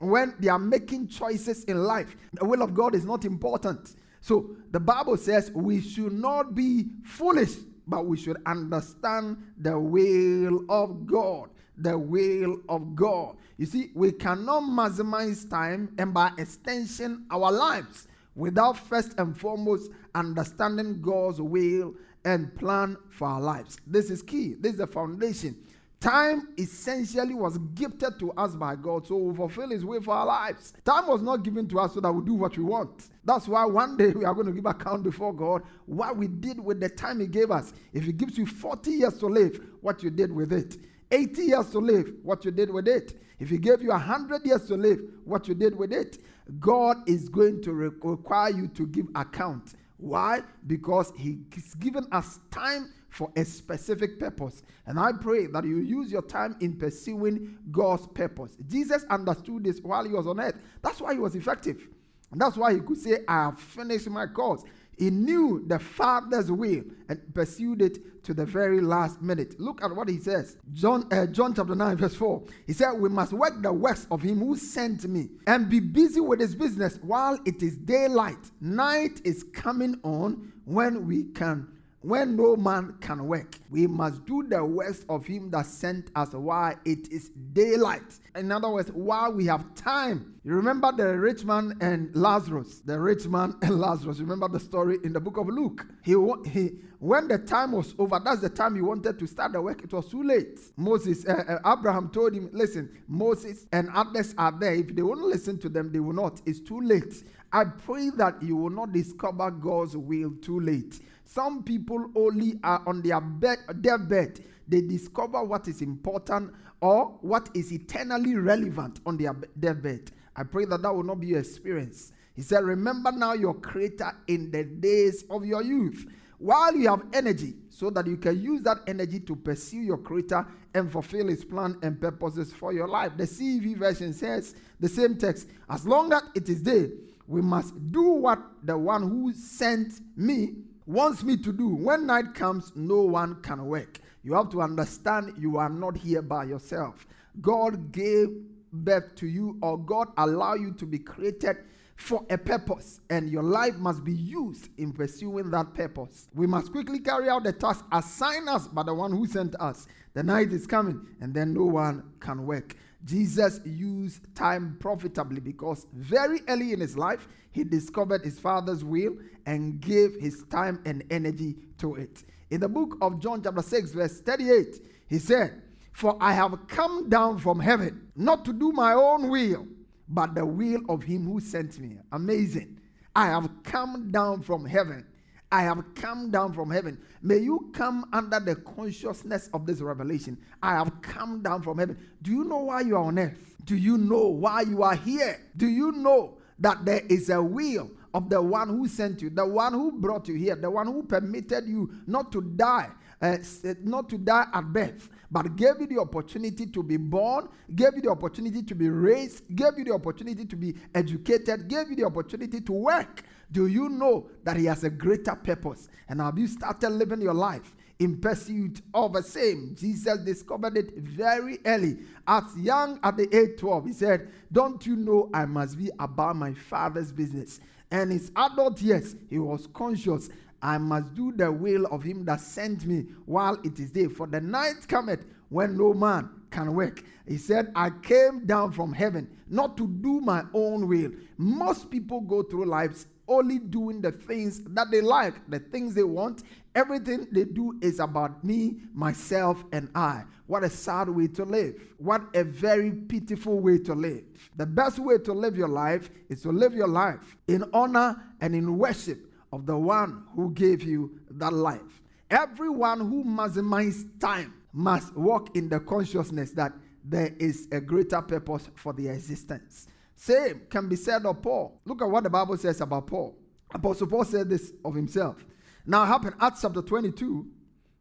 When 0.02 0.34
they 0.40 0.48
are 0.48 0.58
making 0.58 1.10
choices 1.10 1.64
in 1.66 1.84
life, 1.84 2.18
the 2.34 2.44
will 2.44 2.64
of 2.64 2.74
God 2.74 2.96
is 2.96 3.06
not 3.06 3.24
important. 3.24 3.96
So 4.20 4.56
the 4.72 4.80
Bible 4.80 5.16
says 5.16 5.52
we 5.54 5.80
should 5.80 6.14
not 6.14 6.56
be 6.56 6.88
foolish, 7.04 7.54
but 7.86 8.08
we 8.08 8.18
should 8.18 8.38
understand 8.48 9.38
the 9.60 9.80
will 9.80 10.66
of 10.70 11.06
God. 11.06 11.50
The 11.78 11.98
will 11.98 12.58
of 12.68 12.96
God. 12.96 13.38
You 13.58 13.68
see, 13.68 13.92
we 13.94 14.12
cannot 14.12 14.64
maximize 14.64 15.48
time 15.48 15.94
and 16.00 16.12
by 16.12 16.32
extension 16.40 17.28
our 17.30 17.52
lives 17.52 18.08
without 18.36 18.78
first 18.78 19.14
and 19.20 19.40
foremost 19.40 19.92
understanding 20.16 21.00
God's 21.00 21.40
will 21.40 21.94
and 22.26 22.56
plan 22.56 22.98
for 23.12 23.28
our 23.28 23.42
lives. 23.42 23.78
This 23.86 24.10
is 24.10 24.24
key. 24.24 24.56
This 24.60 24.74
is 24.74 24.78
the 24.80 24.88
foundation. 24.88 25.56
Time 26.02 26.48
essentially 26.58 27.36
was 27.36 27.60
gifted 27.76 28.18
to 28.18 28.32
us 28.32 28.56
by 28.56 28.76
God 28.76 29.06
so 29.06 29.16
we 29.18 29.36
fulfill 29.36 29.70
His 29.70 29.86
will 29.86 30.02
for 30.02 30.16
our 30.16 30.26
lives. 30.26 30.74
Time 30.84 31.06
was 31.08 31.22
not 31.22 31.44
given 31.44 31.68
to 31.70 31.80
us 31.80 31.94
so 31.94 32.02
that 32.02 32.12
we 32.12 32.26
do 32.26 32.34
what 32.34 32.58
we 32.58 32.64
want. 32.64 33.10
That's 33.24 33.48
why 33.48 33.64
one 33.66 33.98
day 33.98 34.08
we 34.10 34.26
are 34.26 34.34
going 34.34 34.48
to 34.48 34.52
give 34.52 34.66
account 34.66 35.04
before 35.04 35.32
God 35.32 35.62
what 35.86 36.18
we 36.18 36.28
did 36.28 36.60
with 36.60 36.80
the 36.80 36.90
time 36.90 37.20
He 37.20 37.28
gave 37.28 37.52
us. 37.52 37.74
If 37.94 38.04
He 38.04 38.14
gives 38.14 38.36
you 38.36 38.48
40 38.48 38.90
years 38.90 39.20
to 39.20 39.28
live, 39.28 39.64
what 39.82 40.02
you 40.02 40.10
did 40.10 40.34
with 40.34 40.52
it. 40.52 40.78
80 41.12 41.44
years 41.44 41.70
to 41.70 41.78
live, 41.78 42.12
what 42.24 42.44
you 42.46 42.52
did 42.52 42.72
with 42.72 42.88
it. 42.88 43.22
If 43.40 43.50
he 43.50 43.58
gave 43.58 43.82
you 43.82 43.92
a 43.92 43.98
hundred 43.98 44.46
years 44.46 44.68
to 44.68 44.76
live, 44.76 45.00
what 45.26 45.48
you 45.48 45.56
did 45.56 45.76
with 45.76 45.92
it, 45.92 46.20
God 46.60 46.98
is 47.08 47.28
going 47.28 47.62
to 47.64 47.74
require 47.74 48.52
you 48.52 48.68
to 48.70 48.88
give 48.88 49.08
account. 49.16 49.74
Why? 49.98 50.42
Because 50.66 51.14
He's 51.16 51.76
given 51.76 52.08
us 52.12 52.40
time 52.50 52.92
for 53.12 53.30
a 53.36 53.44
specific 53.44 54.20
purpose. 54.20 54.64
And 54.88 54.98
I 54.98 55.12
pray 55.12 55.46
that 55.48 55.66
you 55.66 55.78
use 55.80 56.12
your 56.12 56.22
time 56.22 56.56
in 56.62 56.78
pursuing 56.78 57.58
God's 57.70 58.08
purpose. 58.08 58.56
Jesus 58.68 59.04
understood 59.10 59.66
this 59.66 59.82
while 59.82 60.06
he 60.06 60.14
was 60.14 60.26
on 60.28 60.40
earth. 60.40 60.56
That's 60.82 61.02
why 61.02 61.14
he 61.14 61.20
was 61.20 61.36
effective. 61.36 61.88
And 62.32 62.40
that's 62.40 62.56
why 62.56 62.74
he 62.74 62.80
could 62.80 62.98
say, 62.98 63.20
I 63.28 63.44
have 63.44 63.60
finished 63.60 64.10
my 64.10 64.28
course. 64.28 64.64
He 64.98 65.10
knew 65.10 65.64
the 65.68 65.78
Father's 65.78 66.50
will 66.50 66.84
and 67.10 67.34
pursued 67.34 67.82
it 67.82 68.24
to 68.24 68.34
the 68.34 68.46
very 68.46 68.80
last 68.80 69.22
minute. 69.22 69.60
Look 69.60 69.84
at 69.84 69.94
what 69.94 70.08
he 70.08 70.20
says. 70.20 70.56
John, 70.74 71.06
uh, 71.12 71.26
John 71.26 71.54
chapter 71.54 71.76
9, 71.76 71.98
verse 71.98 72.16
4. 72.16 72.44
He 72.66 72.74
said, 72.74 72.94
We 72.94 73.10
must 73.10 73.34
work 73.34 73.62
the 73.62 73.74
works 73.74 74.08
of 74.10 74.22
him 74.22 74.40
who 74.40 74.56
sent 74.56 75.06
me 75.06 75.30
and 75.48 75.70
be 75.70 75.82
busy 75.82 76.22
with 76.22 76.40
his 76.40 76.56
business 76.56 76.98
while 77.02 77.38
it 77.46 77.62
is 77.62 77.78
daylight. 77.78 78.52
Night 78.62 79.20
is 79.26 79.44
coming 79.54 80.00
on 80.04 80.54
when 80.64 81.06
we 81.08 81.24
can 81.24 81.68
when 82.02 82.36
no 82.36 82.56
man 82.56 82.96
can 83.00 83.28
work. 83.28 83.60
We 83.70 83.88
must 83.88 84.26
do 84.26 84.44
the 84.48 84.64
works 84.64 85.06
of 85.08 85.26
him 85.26 85.52
that 85.52 85.66
sent 85.68 86.10
us 86.16 86.34
while 86.34 86.76
it 86.86 87.12
is 87.12 87.30
daylight. 87.54 88.20
In 88.36 88.52
other 88.52 88.70
words, 88.70 88.92
while 88.92 89.32
we 89.34 89.46
have 89.46 89.76
time. 89.76 90.36
You 90.44 90.56
remember 90.56 90.92
the 90.92 91.18
rich 91.20 91.44
man 91.44 91.78
and 91.82 92.16
Lazarus. 92.16 92.82
The 92.84 93.00
rich 93.00 93.28
man 93.28 93.56
and 93.62 93.80
Lazarus. 93.80 94.20
Remember 94.20 94.48
the 94.48 94.60
story 94.60 94.98
in 95.04 95.14
the 95.14 95.20
book 95.20 95.38
of 95.38 95.48
Luke. 95.48 95.86
He, 96.04 96.16
he 96.50 96.72
when 96.98 97.28
the 97.28 97.38
time 97.40 97.72
was 97.72 97.96
over, 97.98 98.20
that's 98.24 98.42
the 98.42 98.50
time 98.50 98.76
he 98.76 98.82
wanted 98.82 99.18
to 99.20 99.28
start 99.28 99.54
the 99.54 99.62
work. 99.62 99.84
It 99.84 99.92
was 99.92 100.08
too 100.10 100.24
late. 100.24 100.60
Moses, 100.78 101.26
uh, 101.26 101.60
uh, 101.64 101.74
Abraham 101.78 102.10
told 102.10 102.34
him, 102.34 102.50
"Listen, 102.54 102.90
Moses 103.08 103.66
and 103.72 103.90
others 103.94 104.36
are 104.38 104.52
there. 104.52 104.74
If 104.74 104.96
they 104.96 105.02
won't 105.02 105.22
listen 105.22 105.58
to 105.60 105.70
them, 105.70 105.92
they 105.92 106.00
will 106.00 106.14
not. 106.14 106.42
It's 106.46 106.60
too 106.60 106.82
late." 106.82 107.24
I 107.54 107.66
pray 107.66 108.12
that 108.12 108.42
you 108.42 108.56
will 108.56 108.70
not 108.70 108.94
discover 108.94 109.52
God's 109.52 109.98
will 109.98 110.32
too 110.42 110.60
late. 110.60 111.02
Some 111.34 111.64
people 111.64 112.12
only 112.14 112.60
are 112.62 112.84
on 112.86 113.02
their 113.02 113.22
bed, 113.22 113.60
their 113.76 113.98
bed. 113.98 114.44
They 114.68 114.82
discover 114.82 115.42
what 115.42 115.66
is 115.70 115.82
important 115.82 116.52
or 116.82 117.18
what 117.22 117.48
is 117.54 117.72
eternally 117.72 118.36
relevant 118.36 119.00
on 119.06 119.16
their, 119.16 119.34
their 119.56 119.74
bed. 119.74 120.12
I 120.36 120.44
pray 120.44 120.66
that 120.66 120.82
that 120.82 120.94
will 120.94 121.04
not 121.04 121.22
be 121.22 121.28
your 121.28 121.40
experience. 121.40 122.12
He 122.36 122.42
said, 122.42 122.66
Remember 122.66 123.14
now 123.14 123.32
your 123.32 123.54
Creator 123.54 124.12
in 124.28 124.52
the 124.52 124.66
days 124.66 125.24
of 125.30 125.46
your 125.46 125.64
youth, 125.64 126.06
while 126.38 126.76
you 126.76 126.90
have 126.90 127.04
energy, 127.14 127.54
so 127.70 127.90
that 127.92 128.08
you 128.08 128.18
can 128.18 128.42
use 128.42 128.62
that 128.64 128.80
energy 128.86 129.22
to 129.22 129.34
pursue 129.38 129.80
your 129.80 130.00
Creator 130.00 130.46
and 130.74 130.92
fulfill 130.92 131.30
His 131.30 131.46
plan 131.46 131.78
and 131.82 132.02
purposes 132.02 132.52
for 132.52 132.74
your 132.74 132.90
life. 132.90 133.14
The 133.16 133.24
CEV 133.24 133.78
version 133.78 134.12
says 134.12 134.54
the 134.82 134.90
same 134.90 135.18
text 135.18 135.48
As 135.70 135.88
long 135.88 136.12
as 136.12 136.24
it 136.36 136.50
is 136.50 136.62
day, 136.62 136.90
we 137.26 137.42
must 137.42 137.74
do 137.94 138.10
what 138.10 138.38
the 138.64 138.78
one 138.78 139.04
who 139.04 139.32
sent 139.32 140.02
me 140.18 140.56
wants 140.92 141.24
me 141.24 141.38
to 141.38 141.54
do. 141.54 141.70
When 141.70 142.06
night 142.06 142.34
comes, 142.36 142.72
no 142.76 143.02
one 143.02 143.42
can 143.42 143.66
work. 143.66 144.00
You 144.24 144.34
have 144.34 144.50
to 144.50 144.62
understand 144.62 145.34
you 145.38 145.58
are 145.58 145.70
not 145.70 145.98
here 145.98 146.22
by 146.22 146.44
yourself. 146.44 147.08
God 147.42 147.92
gave 147.92 148.28
birth 148.74 149.16
to 149.16 149.28
you, 149.28 149.58
or 149.62 149.78
God 149.78 150.10
allowed 150.18 150.62
you 150.62 150.72
to 150.74 150.86
be 150.86 151.00
created 151.00 151.58
for 151.96 152.26
a 152.30 152.38
purpose, 152.38 153.00
and 153.10 153.30
your 153.30 153.44
life 153.44 153.76
must 153.76 154.04
be 154.04 154.14
used 154.14 154.70
in 154.78 154.92
pursuing 154.92 155.52
that 155.52 155.74
purpose. 155.74 156.30
We 156.34 156.48
must 156.48 156.72
quickly 156.72 157.00
carry 157.00 157.30
out 157.30 157.44
the 157.44 157.54
task 157.54 157.86
assigned 157.92 158.50
us 158.50 158.68
by 158.68 158.84
the 158.84 158.94
one 158.94 159.12
who 159.12 159.28
sent 159.28 159.56
us. 159.60 159.88
The 160.14 160.24
night 160.24 160.52
is 160.52 160.66
coming, 160.68 161.06
and 161.22 161.34
then 161.34 161.54
no 161.54 161.66
one 161.66 162.04
can 162.20 162.46
work. 162.46 162.76
Jesus 163.06 163.60
used 163.66 164.34
time 164.36 164.78
profitably 164.80 165.40
because 165.40 165.88
very 165.94 166.42
early 166.48 166.74
in 166.74 166.80
his 166.80 166.98
life, 166.98 167.28
he 167.52 167.64
discovered 167.64 168.24
his 168.24 168.40
father's 168.40 168.84
will 168.84 169.16
and 169.46 169.80
gave 169.80 170.16
his 170.20 170.44
time 170.44 170.82
and 170.86 171.04
energy 171.10 171.56
to 171.80 171.96
it. 171.96 172.24
In 172.52 172.62
the 172.62 172.70
book 172.70 172.98
of 173.02 173.20
John, 173.20 173.42
chapter 173.42 173.62
6, 173.62 173.92
verse 173.92 174.22
38, 174.22 174.80
he 175.08 175.20
said, 175.20 175.62
For 175.94 176.18
I 176.22 176.34
have 176.34 176.68
come 176.68 177.10
down 177.10 177.40
from 177.40 177.60
heaven, 177.60 178.08
not 178.16 178.46
to 178.46 178.54
do 178.54 178.72
my 178.72 178.94
own 178.94 179.30
will, 179.30 179.68
but 180.08 180.36
the 180.36 180.46
will 180.46 180.82
of 180.90 181.04
him 181.04 181.26
who 181.26 181.40
sent 181.40 181.80
me. 181.80 181.98
Amazing. 182.12 182.80
I 183.16 183.28
have 183.28 183.50
come 183.64 184.12
down 184.12 184.42
from 184.42 184.66
heaven 184.66 185.06
I 185.52 185.64
have 185.64 185.84
come 185.96 186.32
down 186.32 186.54
from 186.54 186.72
heaven. 186.72 186.98
May 187.22 187.38
you 187.38 187.70
come 187.74 188.06
under 188.14 188.40
the 188.40 188.56
consciousness 188.56 189.50
of 189.54 189.66
this 189.66 189.82
revelation. 189.82 190.38
I 190.64 190.76
have 190.76 191.02
come 191.02 191.42
down 191.42 191.62
from 191.62 191.78
heaven. 191.78 191.98
Do 192.22 192.32
you 192.32 192.46
know 192.46 192.60
why 192.60 192.82
you 192.82 192.96
are 192.96 193.04
on 193.04 193.20
earth? 193.20 193.38
Do 193.66 193.76
you 193.76 193.98
know 193.98 194.28
why 194.28 194.62
you 194.62 194.84
are 194.84 194.96
here? 194.96 195.40
Do 195.58 195.68
you 195.68 195.92
know 195.92 196.38
that 196.60 196.86
there 196.86 197.02
is 197.10 197.30
a 197.30 197.42
will 197.42 197.92
of 198.14 198.30
the 198.30 198.42
one 198.42 198.70
who 198.70 198.88
sent 198.88 199.22
you, 199.22 199.30
the 199.30 199.46
one 199.46 199.74
who 199.74 199.92
brought 199.92 200.28
you 200.28 200.36
here, 200.36 200.56
the 200.56 200.70
one 200.70 200.88
who 200.88 201.04
permitted 201.04 201.68
you 201.68 201.92
not 202.08 202.32
to 202.32 202.42
die, 202.42 202.90
uh, 203.22 203.38
not 203.84 204.10
to 204.10 204.18
die 204.18 204.46
at 204.54 204.74
birth, 204.74 205.10
but 205.32 205.56
gave 205.56 205.80
you 205.80 205.88
the 205.88 206.00
opportunity 206.00 206.66
to 206.66 206.84
be 206.84 206.98
born, 206.98 207.48
gave 207.74 207.96
you 207.96 208.02
the 208.02 208.10
opportunity 208.10 208.62
to 208.62 208.76
be 208.76 208.90
raised, 208.90 209.44
gave 209.56 209.78
you 209.78 209.86
the 209.86 209.94
opportunity 209.94 210.46
to 210.46 210.56
be 210.56 210.76
educated, 210.94 211.68
gave 211.68 211.90
you 211.90 211.96
the 211.96 212.04
opportunity 212.04 212.60
to 212.60 212.72
work. 212.74 213.24
Do 213.52 213.68
you 213.68 213.90
know 213.90 214.28
that 214.44 214.58
He 214.58 214.66
has 214.66 214.84
a 214.84 214.90
greater 214.90 215.36
purpose? 215.36 215.90
And 216.10 216.20
have 216.20 216.38
you 216.38 216.48
started 216.48 216.90
living 216.90 217.22
your 217.22 217.34
life? 217.34 217.74
in 218.00 218.18
pursuit 218.20 218.82
of 218.96 219.14
the 219.14 219.22
same. 219.22 219.76
Jesus 219.78 220.18
discovered 220.26 220.76
it 220.76 220.98
very 220.98 221.60
early. 221.66 222.00
As 222.28 222.44
young 222.58 223.00
at 223.04 223.16
the 223.16 223.30
age 223.36 223.60
12, 223.60 223.86
he 223.86 223.94
said, 223.94 224.28
Don't 224.52 224.84
you 224.88 224.96
know 224.96 225.30
I 225.32 225.46
must 225.46 225.78
be 225.78 225.92
about 226.00 226.36
my 226.36 226.52
father's 226.52 227.12
business? 227.12 227.60
And 227.92 228.12
his 228.12 228.32
adult 228.36 228.82
years, 228.82 229.16
he 229.30 229.38
was 229.38 229.68
conscious 229.68 230.30
I 230.62 230.78
must 230.78 231.14
do 231.14 231.32
the 231.32 231.52
will 231.52 231.86
of 231.88 232.04
him 232.04 232.26
that 232.26 232.40
sent 232.40 232.86
me 232.86 233.06
while 233.26 233.58
it 233.64 233.80
is 233.80 233.92
day. 233.92 234.08
For 234.08 234.28
the 234.28 234.42
night 234.42 234.88
cometh 234.88 235.26
when 235.50 235.78
no 235.78 235.94
man 235.94 236.30
can 236.50 236.74
work. 236.74 237.04
He 237.28 237.38
said, 237.38 237.72
I 237.76 237.90
came 238.02 238.46
down 238.46 238.72
from 238.72 238.94
heaven 238.94 239.30
not 239.48 239.78
to 239.78 239.88
do 239.88 240.22
my 240.22 240.44
own 240.54 240.88
will. 240.88 241.12
Most 241.38 241.90
people 241.90 242.22
go 242.22 242.44
through 242.44 242.66
lives 242.66 243.08
only 243.28 243.60
doing 243.60 244.02
the 244.02 244.12
things 244.12 244.62
that 244.66 244.92
they 244.92 245.02
like, 245.02 245.50
the 245.50 245.60
things 245.60 245.94
they 245.94 246.04
want. 246.04 246.44
Everything 246.76 247.28
they 247.32 247.46
do 247.46 247.78
is 247.82 248.00
about 248.00 248.44
me, 248.44 248.78
myself, 248.94 249.64
and 249.72 249.90
I. 249.96 250.24
What 250.48 250.64
a 250.64 250.70
sad 250.70 251.08
way 251.10 251.28
to 251.30 251.46
live. 251.46 251.82
What 251.98 252.24
a 252.34 252.44
very 252.44 252.92
pitiful 252.92 253.60
way 253.60 253.78
to 253.80 253.94
live. 253.94 254.24
The 254.58 254.66
best 254.66 255.00
way 255.00 255.18
to 255.20 255.34
live 255.34 255.58
your 255.58 255.70
life 255.70 256.10
is 256.30 256.42
to 256.42 256.52
live 256.52 256.74
your 256.74 256.88
life 256.88 257.38
in 257.48 257.64
honor 257.74 258.22
and 258.42 258.54
in 258.54 258.78
worship 258.78 259.31
of 259.52 259.66
the 259.66 259.78
one 259.78 260.24
who 260.36 260.52
gave 260.52 260.84
you 260.84 261.20
that 261.32 261.54
life. 261.54 262.02
Everyone 262.30 263.00
who 263.00 263.24
maximizes 263.24 264.20
time 264.20 264.54
must 264.74 265.16
walk 265.16 265.56
in 265.56 265.68
the 265.70 265.80
consciousness 265.80 266.52
that 266.52 266.74
there 267.04 267.34
is 267.40 267.68
a 267.72 267.82
greater 267.82 268.22
purpose 268.22 268.70
for 268.76 268.94
their 268.94 269.14
existence. 269.14 269.88
Same 270.16 270.62
can 270.70 270.88
be 270.88 270.96
said 270.96 271.26
of 271.26 271.42
Paul. 271.42 271.82
Look 271.86 272.02
at 272.02 272.10
what 272.10 272.24
the 272.24 272.30
Bible 272.30 272.58
says 272.58 272.80
about 272.80 273.08
Paul. 273.08 273.36
Apostle 273.74 274.08
Paul 274.08 274.24
said 274.24 274.50
this 274.50 274.72
of 274.86 274.96
himself. 274.96 275.44
Now, 275.86 276.06
happened 276.06 276.36
Acts 276.40 276.62
chapter 276.62 276.82
22. 276.82 277.48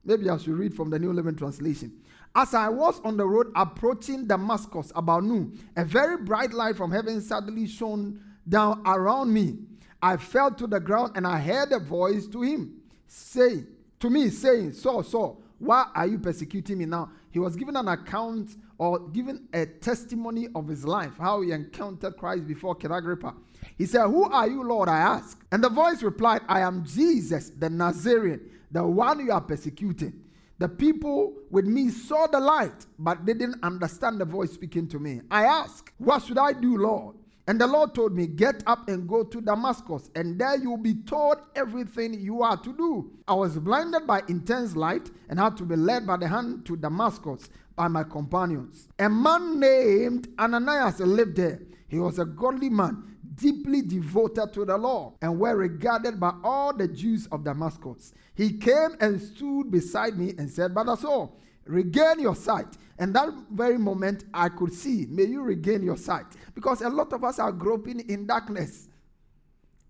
Maybe 0.05 0.29
I 0.29 0.37
should 0.37 0.57
read 0.57 0.75
from 0.75 0.91
the 0.91 0.99
New 0.99 1.13
Living 1.13 1.37
Translation. 1.37 1.93
As 2.35 2.55
I 2.55 2.69
was 2.69 3.01
on 3.05 3.17
the 3.17 3.27
road 3.27 3.49
approaching 3.57 4.27
Damascus 4.27 4.93
about 4.95 5.25
noon, 5.25 5.59
a 5.77 5.85
very 5.85 6.19
bright 6.19 6.53
light 6.53 6.77
from 6.77 6.93
heaven 6.93 7.21
suddenly 7.21 7.67
shone 7.67 8.21
down 8.49 8.83
around 8.87 9.33
me. 9.33 9.59
I 10.03 10.17
fell 10.17 10.51
to 10.53 10.67
the 10.67 10.81
ground 10.81 11.13
and 11.17 11.27
I 11.27 11.39
heard 11.39 11.73
a 11.73 11.79
voice 11.79 12.27
to 12.29 12.43
him 12.43 12.81
say 13.07 13.65
to 13.99 14.11
me 14.11 14.31
saying, 14.31 14.73
"So, 14.73 15.03
Saul, 15.03 15.43
why 15.59 15.87
are 15.95 16.07
you 16.07 16.19
persecuting 16.19 16.79
me 16.79 16.87
now? 16.87 17.11
He 17.31 17.39
was 17.39 17.55
given 17.55 17.77
an 17.77 17.87
account 17.87 18.57
or 18.79 18.99
given 19.11 19.47
a 19.53 19.67
testimony 19.67 20.49
of 20.55 20.67
his 20.67 20.87
life, 20.87 21.13
how 21.19 21.43
he 21.43 21.53
encountered 21.53 22.17
Christ 22.17 22.47
before 22.47 22.75
King 22.75 22.93
Agrippa. 22.93 23.35
He 23.77 23.85
said, 23.85 24.07
Who 24.07 24.25
are 24.25 24.49
you, 24.49 24.65
Lord? 24.65 24.89
I 24.89 24.97
asked. 24.97 25.37
And 25.53 25.63
the 25.63 25.69
voice 25.69 26.03
replied, 26.03 26.41
I 26.49 26.61
am 26.61 26.85
Jesus, 26.87 27.51
the 27.51 27.69
Nazarene, 27.69 28.41
the 28.71 28.83
one 28.83 29.21
you 29.21 29.33
are 29.33 29.41
persecuting. 29.41 30.25
The 30.59 30.69
people 30.69 31.35
with 31.51 31.67
me 31.67 31.91
saw 31.91 32.27
the 32.27 32.41
light, 32.41 32.87
but 32.99 33.27
they 33.27 33.35
didn't 33.35 33.63
understand 33.63 34.19
the 34.19 34.25
voice 34.25 34.53
speaking 34.53 34.89
to 34.89 34.99
me. 34.99 35.21
I 35.31 35.45
asked, 35.45 35.93
What 35.99 36.23
should 36.23 36.39
I 36.39 36.55
do, 36.55 36.79
Lord? 36.79 37.17
And 37.47 37.61
the 37.61 37.67
Lord 37.67 37.95
told 37.95 38.15
me, 38.15 38.27
Get 38.27 38.63
up 38.67 38.89
and 38.89 39.09
go 39.09 39.25
to 39.25 39.41
Damascus, 39.41 40.11
and 40.15 40.39
there 40.39 40.57
you 40.57 40.71
will 40.71 40.77
be 40.77 40.95
told 40.95 41.39
everything 41.57 42.15
you 42.15 42.43
are 42.43 42.57
to 42.59 42.73
do. 42.73 43.11
I 43.27 43.35
was 43.35 43.59
blinded 43.59 44.07
by 44.07 44.23
intense 44.29 44.77
light 44.77 45.11
and 45.29 45.39
had 45.39 45.57
to 45.57 45.65
be 45.65 45.77
led 45.77 46.07
by 46.07 46.17
the 46.17 46.29
hand 46.29 46.65
to 46.67 46.77
Damascus 46.77 47.49
by 47.75 47.89
my 47.89 48.05
companions. 48.05 48.89
A 48.99 49.09
man 49.09 49.59
named 49.59 50.29
Ananias 50.39 51.01
lived 51.01 51.37
there. 51.37 51.61
He 51.89 51.99
was 51.99 52.19
a 52.19 52.25
godly 52.25 52.71
man, 52.71 53.17
deeply 53.35 53.83
devoted 53.83 54.53
to 54.53 54.65
the 54.65 54.77
law, 54.77 55.15
and 55.23 55.39
well 55.39 55.55
regarded 55.55 56.21
by 56.21 56.33
all 56.45 56.73
the 56.73 56.87
Jews 56.87 57.27
of 57.33 57.43
Damascus. 57.43 58.13
He 58.35 58.59
came 58.59 58.97
and 59.01 59.21
stood 59.21 59.71
beside 59.71 60.17
me 60.19 60.35
and 60.39 60.49
said, 60.49 60.73
Brother 60.73 60.97
Saul, 60.97 61.37
regain 61.65 62.19
your 62.19 62.35
sight. 62.35 62.77
And 62.99 63.15
that 63.15 63.29
very 63.51 63.79
moment, 63.79 64.25
I 64.35 64.51
could 64.51 64.75
see, 64.75 65.07
may 65.09 65.25
you 65.25 65.43
regain 65.43 65.83
your 65.83 65.97
sight. 65.97 66.27
Because 66.55 66.83
a 66.83 66.89
lot 66.89 67.13
of 67.13 67.25
us 67.25 67.39
are 67.39 67.53
groping 67.53 68.01
in 68.11 68.27
darkness. 68.27 68.89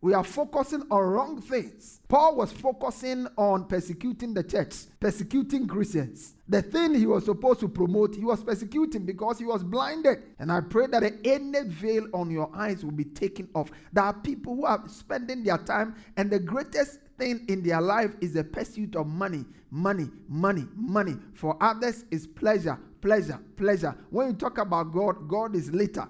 We 0.03 0.15
are 0.15 0.25
focusing 0.25 0.83
on 0.91 1.03
wrong 1.03 1.43
things. 1.43 2.01
Paul 2.09 2.37
was 2.37 2.51
focusing 2.53 3.27
on 3.37 3.67
persecuting 3.67 4.33
the 4.33 4.43
church, 4.43 4.75
persecuting 4.99 5.67
Christians. 5.67 6.37
The 6.49 6.63
thing 6.63 6.95
he 6.95 7.05
was 7.05 7.27
supposed 7.27 7.61
to 7.61 7.69
promote, 7.69 8.15
he 8.15 8.25
was 8.25 8.43
persecuting 8.43 9.05
because 9.05 9.39
he 9.39 9.45
was 9.45 9.63
blinded. 9.63 10.23
And 10.39 10.51
I 10.51 10.63
pray 10.63 10.87
that 10.87 11.03
the 11.03 11.19
any 11.23 11.69
veil 11.69 12.07
on 12.15 12.31
your 12.31 12.51
eyes 12.55 12.83
will 12.83 12.93
be 12.93 13.05
taken 13.05 13.51
off. 13.55 13.71
There 13.93 14.05
are 14.05 14.15
people 14.15 14.57
who 14.57 14.65
are 14.65 14.83
spending 14.89 15.45
their 15.45 15.59
time, 15.59 15.95
and 16.17 16.31
the 16.31 16.39
greatest 16.39 17.01
thing 17.21 17.45
in 17.49 17.63
their 17.63 17.81
life 17.81 18.11
is 18.21 18.33
the 18.33 18.43
pursuit 18.43 18.97
of 18.97 19.07
money, 19.07 19.45
money, 19.71 20.09
money, 20.29 20.67
money. 20.75 21.17
For 21.35 21.57
others, 21.61 22.05
is 22.11 22.27
pleasure, 22.27 22.79
pleasure, 23.01 23.39
pleasure. 23.57 23.95
When 24.09 24.29
you 24.29 24.33
talk 24.33 24.59
about 24.59 24.93
God, 24.93 25.29
God 25.29 25.55
is 25.55 25.71
later. 25.73 26.09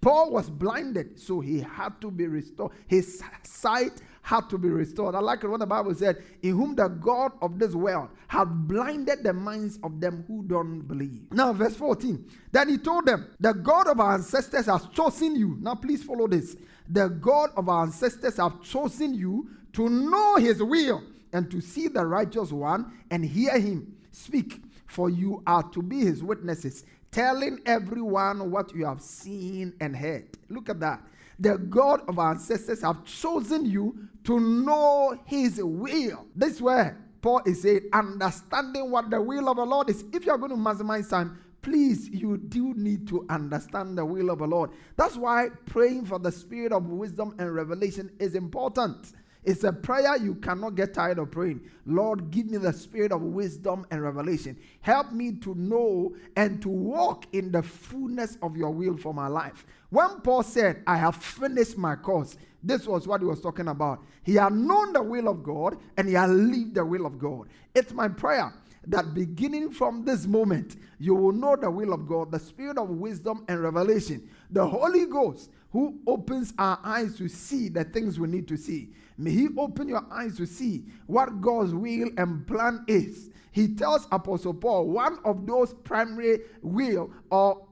Paul 0.00 0.32
was 0.32 0.50
blinded, 0.50 1.20
so 1.20 1.38
he 1.38 1.60
had 1.60 2.00
to 2.00 2.10
be 2.10 2.26
restored. 2.26 2.72
His 2.88 3.22
sight 3.44 4.02
had 4.22 4.48
to 4.50 4.58
be 4.58 4.68
restored. 4.68 5.14
I 5.14 5.20
like 5.20 5.44
it 5.44 5.48
when 5.48 5.60
the 5.60 5.66
Bible 5.66 5.94
said, 5.94 6.24
In 6.42 6.56
whom 6.56 6.74
the 6.74 6.88
God 6.88 7.32
of 7.40 7.58
this 7.58 7.74
world 7.74 8.08
had 8.26 8.46
blinded 8.66 9.22
the 9.22 9.32
minds 9.32 9.78
of 9.84 10.00
them 10.00 10.24
who 10.26 10.42
don't 10.42 10.80
believe. 10.80 11.22
Now, 11.30 11.52
verse 11.52 11.76
14. 11.76 12.24
Then 12.50 12.68
he 12.68 12.78
told 12.78 13.06
them, 13.06 13.28
The 13.38 13.52
God 13.52 13.86
of 13.86 14.00
our 14.00 14.14
ancestors 14.14 14.66
has 14.66 14.86
chosen 14.88 15.36
you. 15.36 15.56
Now, 15.60 15.76
please 15.76 16.02
follow 16.02 16.26
this. 16.26 16.56
The 16.88 17.08
God 17.08 17.50
of 17.56 17.68
our 17.68 17.84
ancestors 17.84 18.38
have 18.38 18.60
chosen 18.62 19.14
you 19.14 19.50
to 19.74 19.88
know 19.88 20.36
his 20.36 20.62
will 20.62 21.02
and 21.32 21.50
to 21.50 21.60
see 21.60 21.88
the 21.88 22.04
righteous 22.04 22.52
one 22.52 22.92
and 23.10 23.24
hear 23.24 23.58
him 23.58 23.96
speak. 24.10 24.62
For 24.86 25.08
you 25.08 25.42
are 25.46 25.62
to 25.70 25.82
be 25.82 26.00
his 26.00 26.22
witnesses, 26.22 26.84
telling 27.10 27.60
everyone 27.64 28.50
what 28.50 28.74
you 28.74 28.84
have 28.84 29.00
seen 29.00 29.72
and 29.80 29.96
heard. 29.96 30.28
Look 30.50 30.68
at 30.68 30.80
that. 30.80 31.02
The 31.38 31.56
God 31.56 32.02
of 32.08 32.18
our 32.18 32.32
ancestors 32.32 32.82
have 32.82 33.04
chosen 33.04 33.64
you 33.64 34.08
to 34.24 34.38
know 34.38 35.18
his 35.24 35.60
will. 35.62 36.26
This 36.36 36.60
way, 36.60 36.92
Paul 37.22 37.40
is 37.46 37.62
saying, 37.62 37.88
understanding 37.92 38.90
what 38.90 39.08
the 39.08 39.20
will 39.20 39.48
of 39.48 39.56
the 39.56 39.64
Lord 39.64 39.88
is. 39.88 40.04
If 40.12 40.26
you 40.26 40.32
are 40.32 40.38
going 40.38 40.50
to 40.50 40.56
maximize 40.56 41.08
time, 41.08 41.38
please, 41.62 42.08
you 42.10 42.36
do 42.36 42.74
need 42.74 43.08
to 43.08 43.24
understand 43.30 43.96
the 43.96 44.04
will 44.04 44.30
of 44.30 44.40
the 44.40 44.46
Lord. 44.46 44.70
That's 44.96 45.16
why 45.16 45.48
praying 45.66 46.06
for 46.06 46.18
the 46.18 46.32
spirit 46.32 46.72
of 46.72 46.86
wisdom 46.86 47.34
and 47.38 47.54
revelation 47.54 48.10
is 48.18 48.34
important. 48.34 49.12
It's 49.44 49.64
a 49.64 49.72
prayer 49.72 50.16
you 50.16 50.36
cannot 50.36 50.76
get 50.76 50.94
tired 50.94 51.18
of 51.18 51.32
praying. 51.32 51.62
Lord, 51.84 52.30
give 52.30 52.46
me 52.46 52.58
the 52.58 52.72
spirit 52.72 53.10
of 53.10 53.22
wisdom 53.22 53.84
and 53.90 54.00
revelation. 54.00 54.56
Help 54.82 55.12
me 55.12 55.32
to 55.32 55.54
know 55.56 56.14
and 56.36 56.62
to 56.62 56.68
walk 56.68 57.26
in 57.32 57.50
the 57.50 57.62
fullness 57.62 58.38
of 58.40 58.56
your 58.56 58.70
will 58.70 58.96
for 58.96 59.12
my 59.12 59.26
life. 59.26 59.66
When 59.90 60.20
Paul 60.20 60.44
said, 60.44 60.82
I 60.86 60.96
have 60.96 61.16
finished 61.16 61.76
my 61.76 61.96
course, 61.96 62.36
this 62.62 62.86
was 62.86 63.08
what 63.08 63.20
he 63.20 63.26
was 63.26 63.40
talking 63.40 63.66
about. 63.66 64.04
He 64.22 64.36
had 64.36 64.52
known 64.52 64.92
the 64.92 65.02
will 65.02 65.28
of 65.28 65.42
God 65.42 65.76
and 65.96 66.06
he 66.06 66.14
had 66.14 66.30
lived 66.30 66.76
the 66.76 66.84
will 66.84 67.04
of 67.04 67.18
God. 67.18 67.48
It's 67.74 67.92
my 67.92 68.06
prayer 68.06 68.54
that 68.86 69.14
beginning 69.14 69.70
from 69.70 70.04
this 70.04 70.26
moment, 70.26 70.76
you 70.98 71.14
will 71.14 71.32
know 71.32 71.56
the 71.56 71.70
will 71.70 71.92
of 71.92 72.06
God, 72.06 72.30
the 72.30 72.38
spirit 72.38 72.78
of 72.78 72.90
wisdom 72.90 73.44
and 73.48 73.60
revelation, 73.60 74.28
the 74.50 74.66
Holy 74.66 75.06
Ghost 75.06 75.50
who 75.72 75.98
opens 76.06 76.52
our 76.58 76.78
eyes 76.84 77.16
to 77.16 77.28
see 77.28 77.68
the 77.68 77.82
things 77.82 78.20
we 78.20 78.28
need 78.28 78.46
to 78.46 78.56
see. 78.56 78.90
May 79.18 79.30
He 79.30 79.48
open 79.56 79.88
your 79.88 80.04
eyes 80.10 80.36
to 80.36 80.46
see 80.46 80.84
what 81.06 81.40
God's 81.40 81.74
will 81.74 82.10
and 82.16 82.46
plan 82.46 82.84
is. 82.88 83.30
He 83.52 83.74
tells 83.74 84.08
Apostle 84.10 84.54
Paul 84.54 84.88
one 84.88 85.18
of 85.24 85.46
those 85.46 85.74
primary 85.74 86.40
will 86.62 87.10
or 87.30 87.66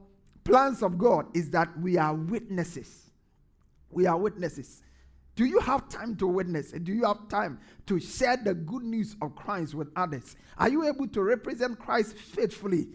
plans 0.45 0.83
of 0.83 0.99
God 0.99 1.27
is 1.35 1.51
that 1.51 1.69
we 1.81 1.97
are 1.97 2.15
witnesses. 2.15 3.11
We 3.91 4.07
are 4.07 4.17
witnesses. 4.17 4.83
Do 5.37 5.47
you 5.47 5.59
have 5.61 5.89
time 5.89 6.17
to 6.17 6.27
witness? 6.27 6.73
Do 6.73 6.93
you 6.93 7.05
have 7.05 7.29
time 7.29 7.61
to 7.87 7.99
share 7.99 8.37
the 8.37 8.53
good 8.55 8.83
news 8.83 9.17
of 9.23 9.35
Christ 9.35 9.75
with 9.75 9.89
others? 9.97 10.37
Are 10.59 10.69
you 10.69 10.87
able 10.87 11.09
to 11.09 11.23
represent 11.23 11.79
Christ 11.79 12.17
faithfully 12.17 12.89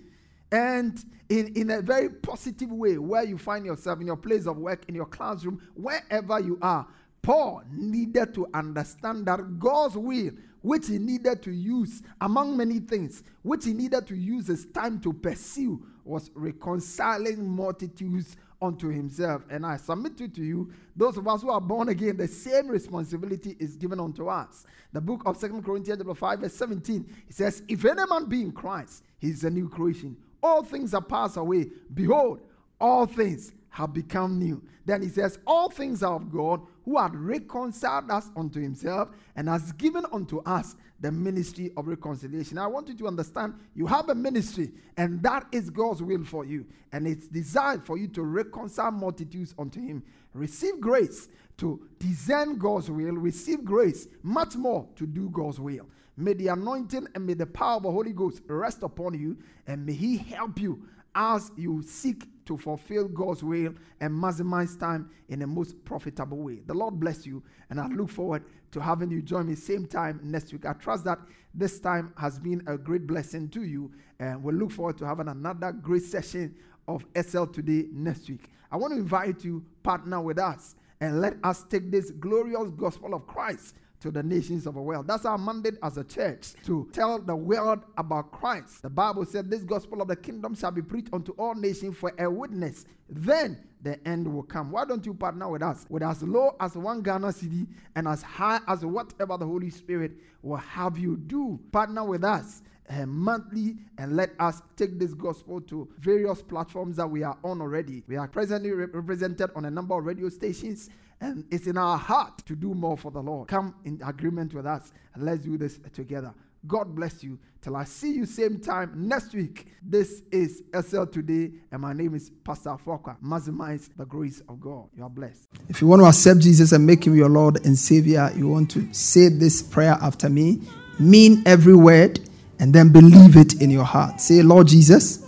and 0.51 1.03
in, 1.29 1.53
in 1.55 1.71
a 1.71 1.81
very 1.81 2.09
positive 2.09 2.71
way 2.71 2.97
where 2.99 3.23
you 3.23 3.37
find 3.39 3.65
yourself 3.65 3.99
in 3.99 4.05
your 4.05 4.17
place 4.17 4.45
of 4.45 4.57
work, 4.57 4.83
in 4.87 4.93
your 4.93 5.07
classroom, 5.07 5.59
wherever 5.73 6.39
you 6.39 6.59
are? 6.61 6.87
Paul 7.25 7.63
needed 7.71 8.35
to 8.35 8.47
understand 8.53 9.25
that 9.25 9.57
God's 9.57 9.97
will, 9.97 10.29
which 10.61 10.87
he 10.87 10.99
needed 10.99 11.41
to 11.41 11.51
use 11.51 12.03
among 12.21 12.55
many 12.55 12.77
things, 12.77 13.23
which 13.41 13.65
he 13.65 13.73
needed 13.73 14.05
to 14.05 14.15
use 14.15 14.45
his 14.45 14.67
time 14.67 14.99
to 14.99 15.11
pursue, 15.11 15.83
was 16.03 16.29
reconciling 16.35 17.49
multitudes 17.49 18.37
unto 18.61 18.89
himself. 18.89 19.41
And 19.49 19.65
I 19.65 19.77
submit 19.77 20.21
it 20.21 20.35
to 20.35 20.43
you, 20.43 20.71
those 20.95 21.17
of 21.17 21.27
us 21.27 21.41
who 21.41 21.49
are 21.49 21.59
born 21.59 21.89
again, 21.89 22.15
the 22.15 22.27
same 22.27 22.67
responsibility 22.67 23.57
is 23.59 23.75
given 23.75 23.99
unto 23.99 24.27
us. 24.27 24.67
The 24.93 25.01
book 25.01 25.23
of 25.25 25.35
Second 25.35 25.65
Corinthians 25.65 26.03
5, 26.15 26.39
verse 26.39 26.53
17, 26.53 27.11
it 27.27 27.33
says, 27.33 27.63
If 27.67 27.85
any 27.85 28.03
man 28.07 28.25
be 28.25 28.43
in 28.43 28.51
Christ, 28.51 29.03
he 29.17 29.29
is 29.29 29.43
a 29.43 29.49
new 29.49 29.67
creation. 29.67 30.15
All 30.43 30.61
things 30.61 30.93
are 30.93 31.01
passed 31.01 31.37
away. 31.37 31.71
Behold, 31.91 32.41
all 32.79 33.07
things 33.07 33.51
have 33.75 33.93
become 33.93 34.39
new. 34.39 34.63
Then 34.85 35.01
he 35.01 35.09
says, 35.09 35.37
All 35.45 35.69
things 35.69 36.01
are 36.01 36.15
of 36.15 36.31
God 36.31 36.61
who 36.85 36.97
had 36.97 37.13
reconciled 37.13 38.09
us 38.09 38.29
unto 38.37 38.61
himself 38.61 39.09
and 39.35 39.49
has 39.49 39.73
given 39.73 40.05
unto 40.13 40.41
us 40.43 40.77
the 41.01 41.11
ministry 41.11 41.71
of 41.75 41.89
reconciliation. 41.89 42.57
I 42.57 42.67
want 42.67 42.87
you 42.87 42.95
to 42.95 43.07
understand 43.07 43.55
you 43.75 43.85
have 43.85 44.07
a 44.07 44.15
ministry, 44.15 44.71
and 44.95 45.21
that 45.23 45.47
is 45.51 45.69
God's 45.69 46.01
will 46.01 46.23
for 46.23 46.45
you. 46.45 46.65
And 46.93 47.05
it's 47.05 47.27
designed 47.27 47.85
for 47.85 47.97
you 47.97 48.07
to 48.09 48.23
reconcile 48.23 48.91
multitudes 48.91 49.53
unto 49.59 49.81
him. 49.81 50.03
Receive 50.33 50.79
grace 50.79 51.27
to 51.57 51.85
discern 51.99 52.57
God's 52.57 52.89
will, 52.89 53.15
receive 53.15 53.65
grace 53.65 54.07
much 54.23 54.55
more 54.55 54.87
to 54.95 55.05
do 55.05 55.29
God's 55.29 55.59
will. 55.59 55.85
May 56.15 56.31
the 56.31 56.47
anointing 56.47 57.09
and 57.13 57.25
may 57.25 57.33
the 57.33 57.45
power 57.45 57.75
of 57.75 57.83
the 57.83 57.91
Holy 57.91 58.13
Ghost 58.13 58.41
rest 58.47 58.83
upon 58.83 59.19
you, 59.19 59.37
and 59.67 59.85
may 59.85 59.93
He 59.93 60.15
help 60.15 60.61
you 60.61 60.87
as 61.13 61.51
you 61.57 61.83
seek 61.83 62.25
to 62.45 62.57
fulfill 62.57 63.07
God's 63.07 63.43
will 63.43 63.73
and 63.99 64.13
maximize 64.13 64.79
time 64.79 65.09
in 65.29 65.39
the 65.39 65.47
most 65.47 65.83
profitable 65.85 66.37
way. 66.37 66.61
The 66.65 66.73
Lord 66.73 66.99
bless 66.99 67.25
you, 67.25 67.43
and 67.69 67.79
I 67.79 67.87
look 67.87 68.09
forward 68.09 68.43
to 68.71 68.79
having 68.79 69.11
you 69.11 69.21
join 69.21 69.47
me 69.47 69.55
same 69.55 69.85
time 69.85 70.19
next 70.23 70.51
week. 70.53 70.65
I 70.65 70.73
trust 70.73 71.05
that 71.05 71.19
this 71.53 71.79
time 71.79 72.13
has 72.17 72.39
been 72.39 72.61
a 72.67 72.77
great 72.77 73.07
blessing 73.07 73.49
to 73.49 73.63
you, 73.63 73.91
and 74.19 74.43
we 74.43 74.53
look 74.53 74.71
forward 74.71 74.97
to 74.99 75.05
having 75.05 75.27
another 75.27 75.71
great 75.71 76.03
session 76.03 76.55
of 76.87 77.05
Excel 77.15 77.47
today 77.47 77.87
next 77.91 78.29
week. 78.29 78.51
I 78.71 78.77
want 78.77 78.93
to 78.93 78.99
invite 78.99 79.43
you 79.43 79.63
partner 79.83 80.21
with 80.21 80.39
us 80.39 80.75
and 81.01 81.21
let 81.21 81.35
us 81.43 81.63
take 81.63 81.91
this 81.91 82.11
glorious 82.11 82.69
gospel 82.71 83.13
of 83.13 83.27
Christ 83.27 83.75
to 84.01 84.11
the 84.11 84.23
nations 84.23 84.67
of 84.67 84.75
the 84.75 84.81
world. 84.81 85.07
That's 85.07 85.25
our 85.25 85.37
mandate 85.37 85.75
as 85.81 85.97
a 85.97 86.03
church 86.03 86.53
to 86.65 86.87
tell 86.91 87.19
the 87.19 87.35
world 87.35 87.79
about 87.97 88.31
Christ. 88.31 88.81
The 88.81 88.89
Bible 88.89 89.25
said, 89.25 89.49
This 89.49 89.63
gospel 89.63 90.01
of 90.01 90.07
the 90.07 90.15
kingdom 90.15 90.55
shall 90.55 90.71
be 90.71 90.81
preached 90.81 91.13
unto 91.13 91.31
all 91.33 91.55
nations 91.55 91.97
for 91.97 92.13
a 92.19 92.29
witness. 92.29 92.85
Then 93.09 93.57
the 93.81 94.05
end 94.07 94.31
will 94.31 94.43
come. 94.43 94.71
Why 94.71 94.85
don't 94.85 95.05
you 95.05 95.13
partner 95.13 95.47
with 95.47 95.61
us 95.61 95.85
with 95.89 96.03
as 96.03 96.23
low 96.23 96.55
as 96.59 96.75
one 96.75 97.01
Ghana 97.01 97.27
cedi 97.27 97.67
and 97.95 98.07
as 98.07 98.21
high 98.21 98.59
as 98.67 98.85
whatever 98.85 99.37
the 99.37 99.45
Holy 99.45 99.69
Spirit 99.69 100.13
will 100.41 100.57
have 100.57 100.97
you 100.97 101.17
do? 101.17 101.59
Partner 101.71 102.03
with 102.03 102.23
us 102.23 102.63
uh, 102.89 103.05
monthly 103.05 103.77
and 103.97 104.15
let 104.15 104.31
us 104.39 104.61
take 104.75 104.99
this 104.99 105.13
gospel 105.13 105.61
to 105.61 105.87
various 105.99 106.41
platforms 106.41 106.95
that 106.97 107.07
we 107.07 107.23
are 107.23 107.37
on 107.43 107.61
already. 107.61 108.03
We 108.07 108.17
are 108.17 108.27
presently 108.27 108.71
re- 108.71 108.87
represented 108.91 109.51
on 109.55 109.65
a 109.65 109.71
number 109.71 109.97
of 109.97 110.05
radio 110.05 110.29
stations 110.29 110.89
and 111.21 111.45
it's 111.51 111.67
in 111.67 111.77
our 111.77 111.97
heart 111.97 112.39
to 112.45 112.55
do 112.55 112.73
more 112.73 112.97
for 112.97 113.11
the 113.11 113.21
Lord. 113.21 113.47
Come 113.47 113.75
in 113.85 114.01
agreement 114.05 114.53
with 114.53 114.65
us 114.65 114.91
and 115.13 115.23
let's 115.23 115.39
do 115.39 115.57
this 115.57 115.79
together. 115.93 116.33
God 116.67 116.95
bless 116.95 117.23
you. 117.23 117.37
Till 117.61 117.75
I 117.75 117.83
see 117.83 118.13
you 118.13 118.25
same 118.25 118.59
time 118.59 118.91
next 118.95 119.33
week. 119.33 119.67
This 119.81 120.21
is 120.31 120.61
Excel 120.73 121.07
Today, 121.07 121.51
and 121.71 121.81
my 121.81 121.93
name 121.93 122.13
is 122.13 122.31
Pastor 122.43 122.75
Foka. 122.85 123.17
Maximize 123.23 123.89
the 123.97 124.05
grace 124.05 124.41
of 124.47 124.59
God. 124.59 124.87
You 124.95 125.03
are 125.03 125.09
blessed. 125.09 125.47
If 125.67 125.81
you 125.81 125.87
want 125.87 126.01
to 126.01 126.05
accept 126.07 126.41
Jesus 126.41 126.71
and 126.73 126.85
make 126.85 127.05
him 127.05 127.15
your 127.15 127.29
Lord 127.29 127.65
and 127.65 127.77
Savior, 127.77 128.31
you 128.35 128.47
want 128.47 128.69
to 128.71 128.93
say 128.93 129.29
this 129.29 129.63
prayer 129.63 129.97
after 130.01 130.29
me. 130.29 130.61
Mean 130.99 131.41
every 131.45 131.75
word 131.75 132.19
and 132.59 132.73
then 132.73 132.89
believe 132.89 133.35
it 133.35 133.61
in 133.61 133.71
your 133.71 133.83
heart. 133.83 134.21
Say, 134.21 134.41
Lord 134.43 134.67
Jesus, 134.67 135.25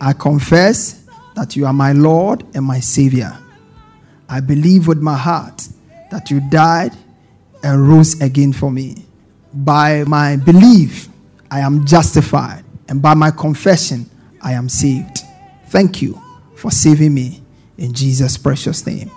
I 0.00 0.12
confess 0.12 1.06
that 1.34 1.56
you 1.56 1.64
are 1.66 1.72
my 1.72 1.92
Lord 1.92 2.44
and 2.54 2.64
my 2.64 2.80
Savior. 2.80 3.36
I 4.32 4.40
believe 4.40 4.88
with 4.88 5.02
my 5.02 5.14
heart 5.14 5.68
that 6.10 6.30
you 6.30 6.40
died 6.40 6.96
and 7.62 7.86
rose 7.86 8.18
again 8.22 8.54
for 8.54 8.70
me. 8.70 9.04
By 9.52 10.04
my 10.04 10.36
belief, 10.36 11.10
I 11.50 11.60
am 11.60 11.84
justified, 11.84 12.64
and 12.88 13.02
by 13.02 13.12
my 13.12 13.30
confession, 13.30 14.08
I 14.40 14.52
am 14.52 14.70
saved. 14.70 15.18
Thank 15.66 16.00
you 16.00 16.18
for 16.56 16.70
saving 16.70 17.12
me 17.12 17.42
in 17.76 17.92
Jesus' 17.92 18.38
precious 18.38 18.86
name. 18.86 19.10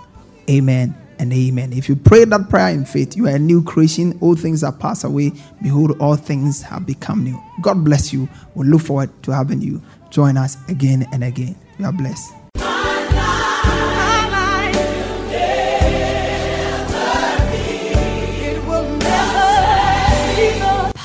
Amen 0.50 0.94
and 1.18 1.32
amen. 1.32 1.72
If 1.72 1.88
you 1.88 1.96
pray 1.96 2.26
that 2.26 2.50
prayer 2.50 2.68
in 2.74 2.84
faith, 2.84 3.16
you 3.16 3.26
are 3.26 3.36
a 3.36 3.38
new 3.38 3.62
creation. 3.62 4.18
All 4.20 4.34
things 4.34 4.62
are 4.62 4.70
passed 4.70 5.04
away. 5.04 5.32
Behold, 5.62 5.98
all 5.98 6.16
things 6.16 6.60
have 6.60 6.84
become 6.84 7.24
new. 7.24 7.42
God 7.62 7.82
bless 7.82 8.12
you. 8.12 8.28
We 8.54 8.66
look 8.66 8.82
forward 8.82 9.10
to 9.22 9.30
having 9.30 9.62
you 9.62 9.80
join 10.10 10.36
us 10.36 10.58
again 10.68 11.08
and 11.10 11.24
again. 11.24 11.56
You 11.78 11.86
are 11.86 11.92
blessed. 11.92 12.34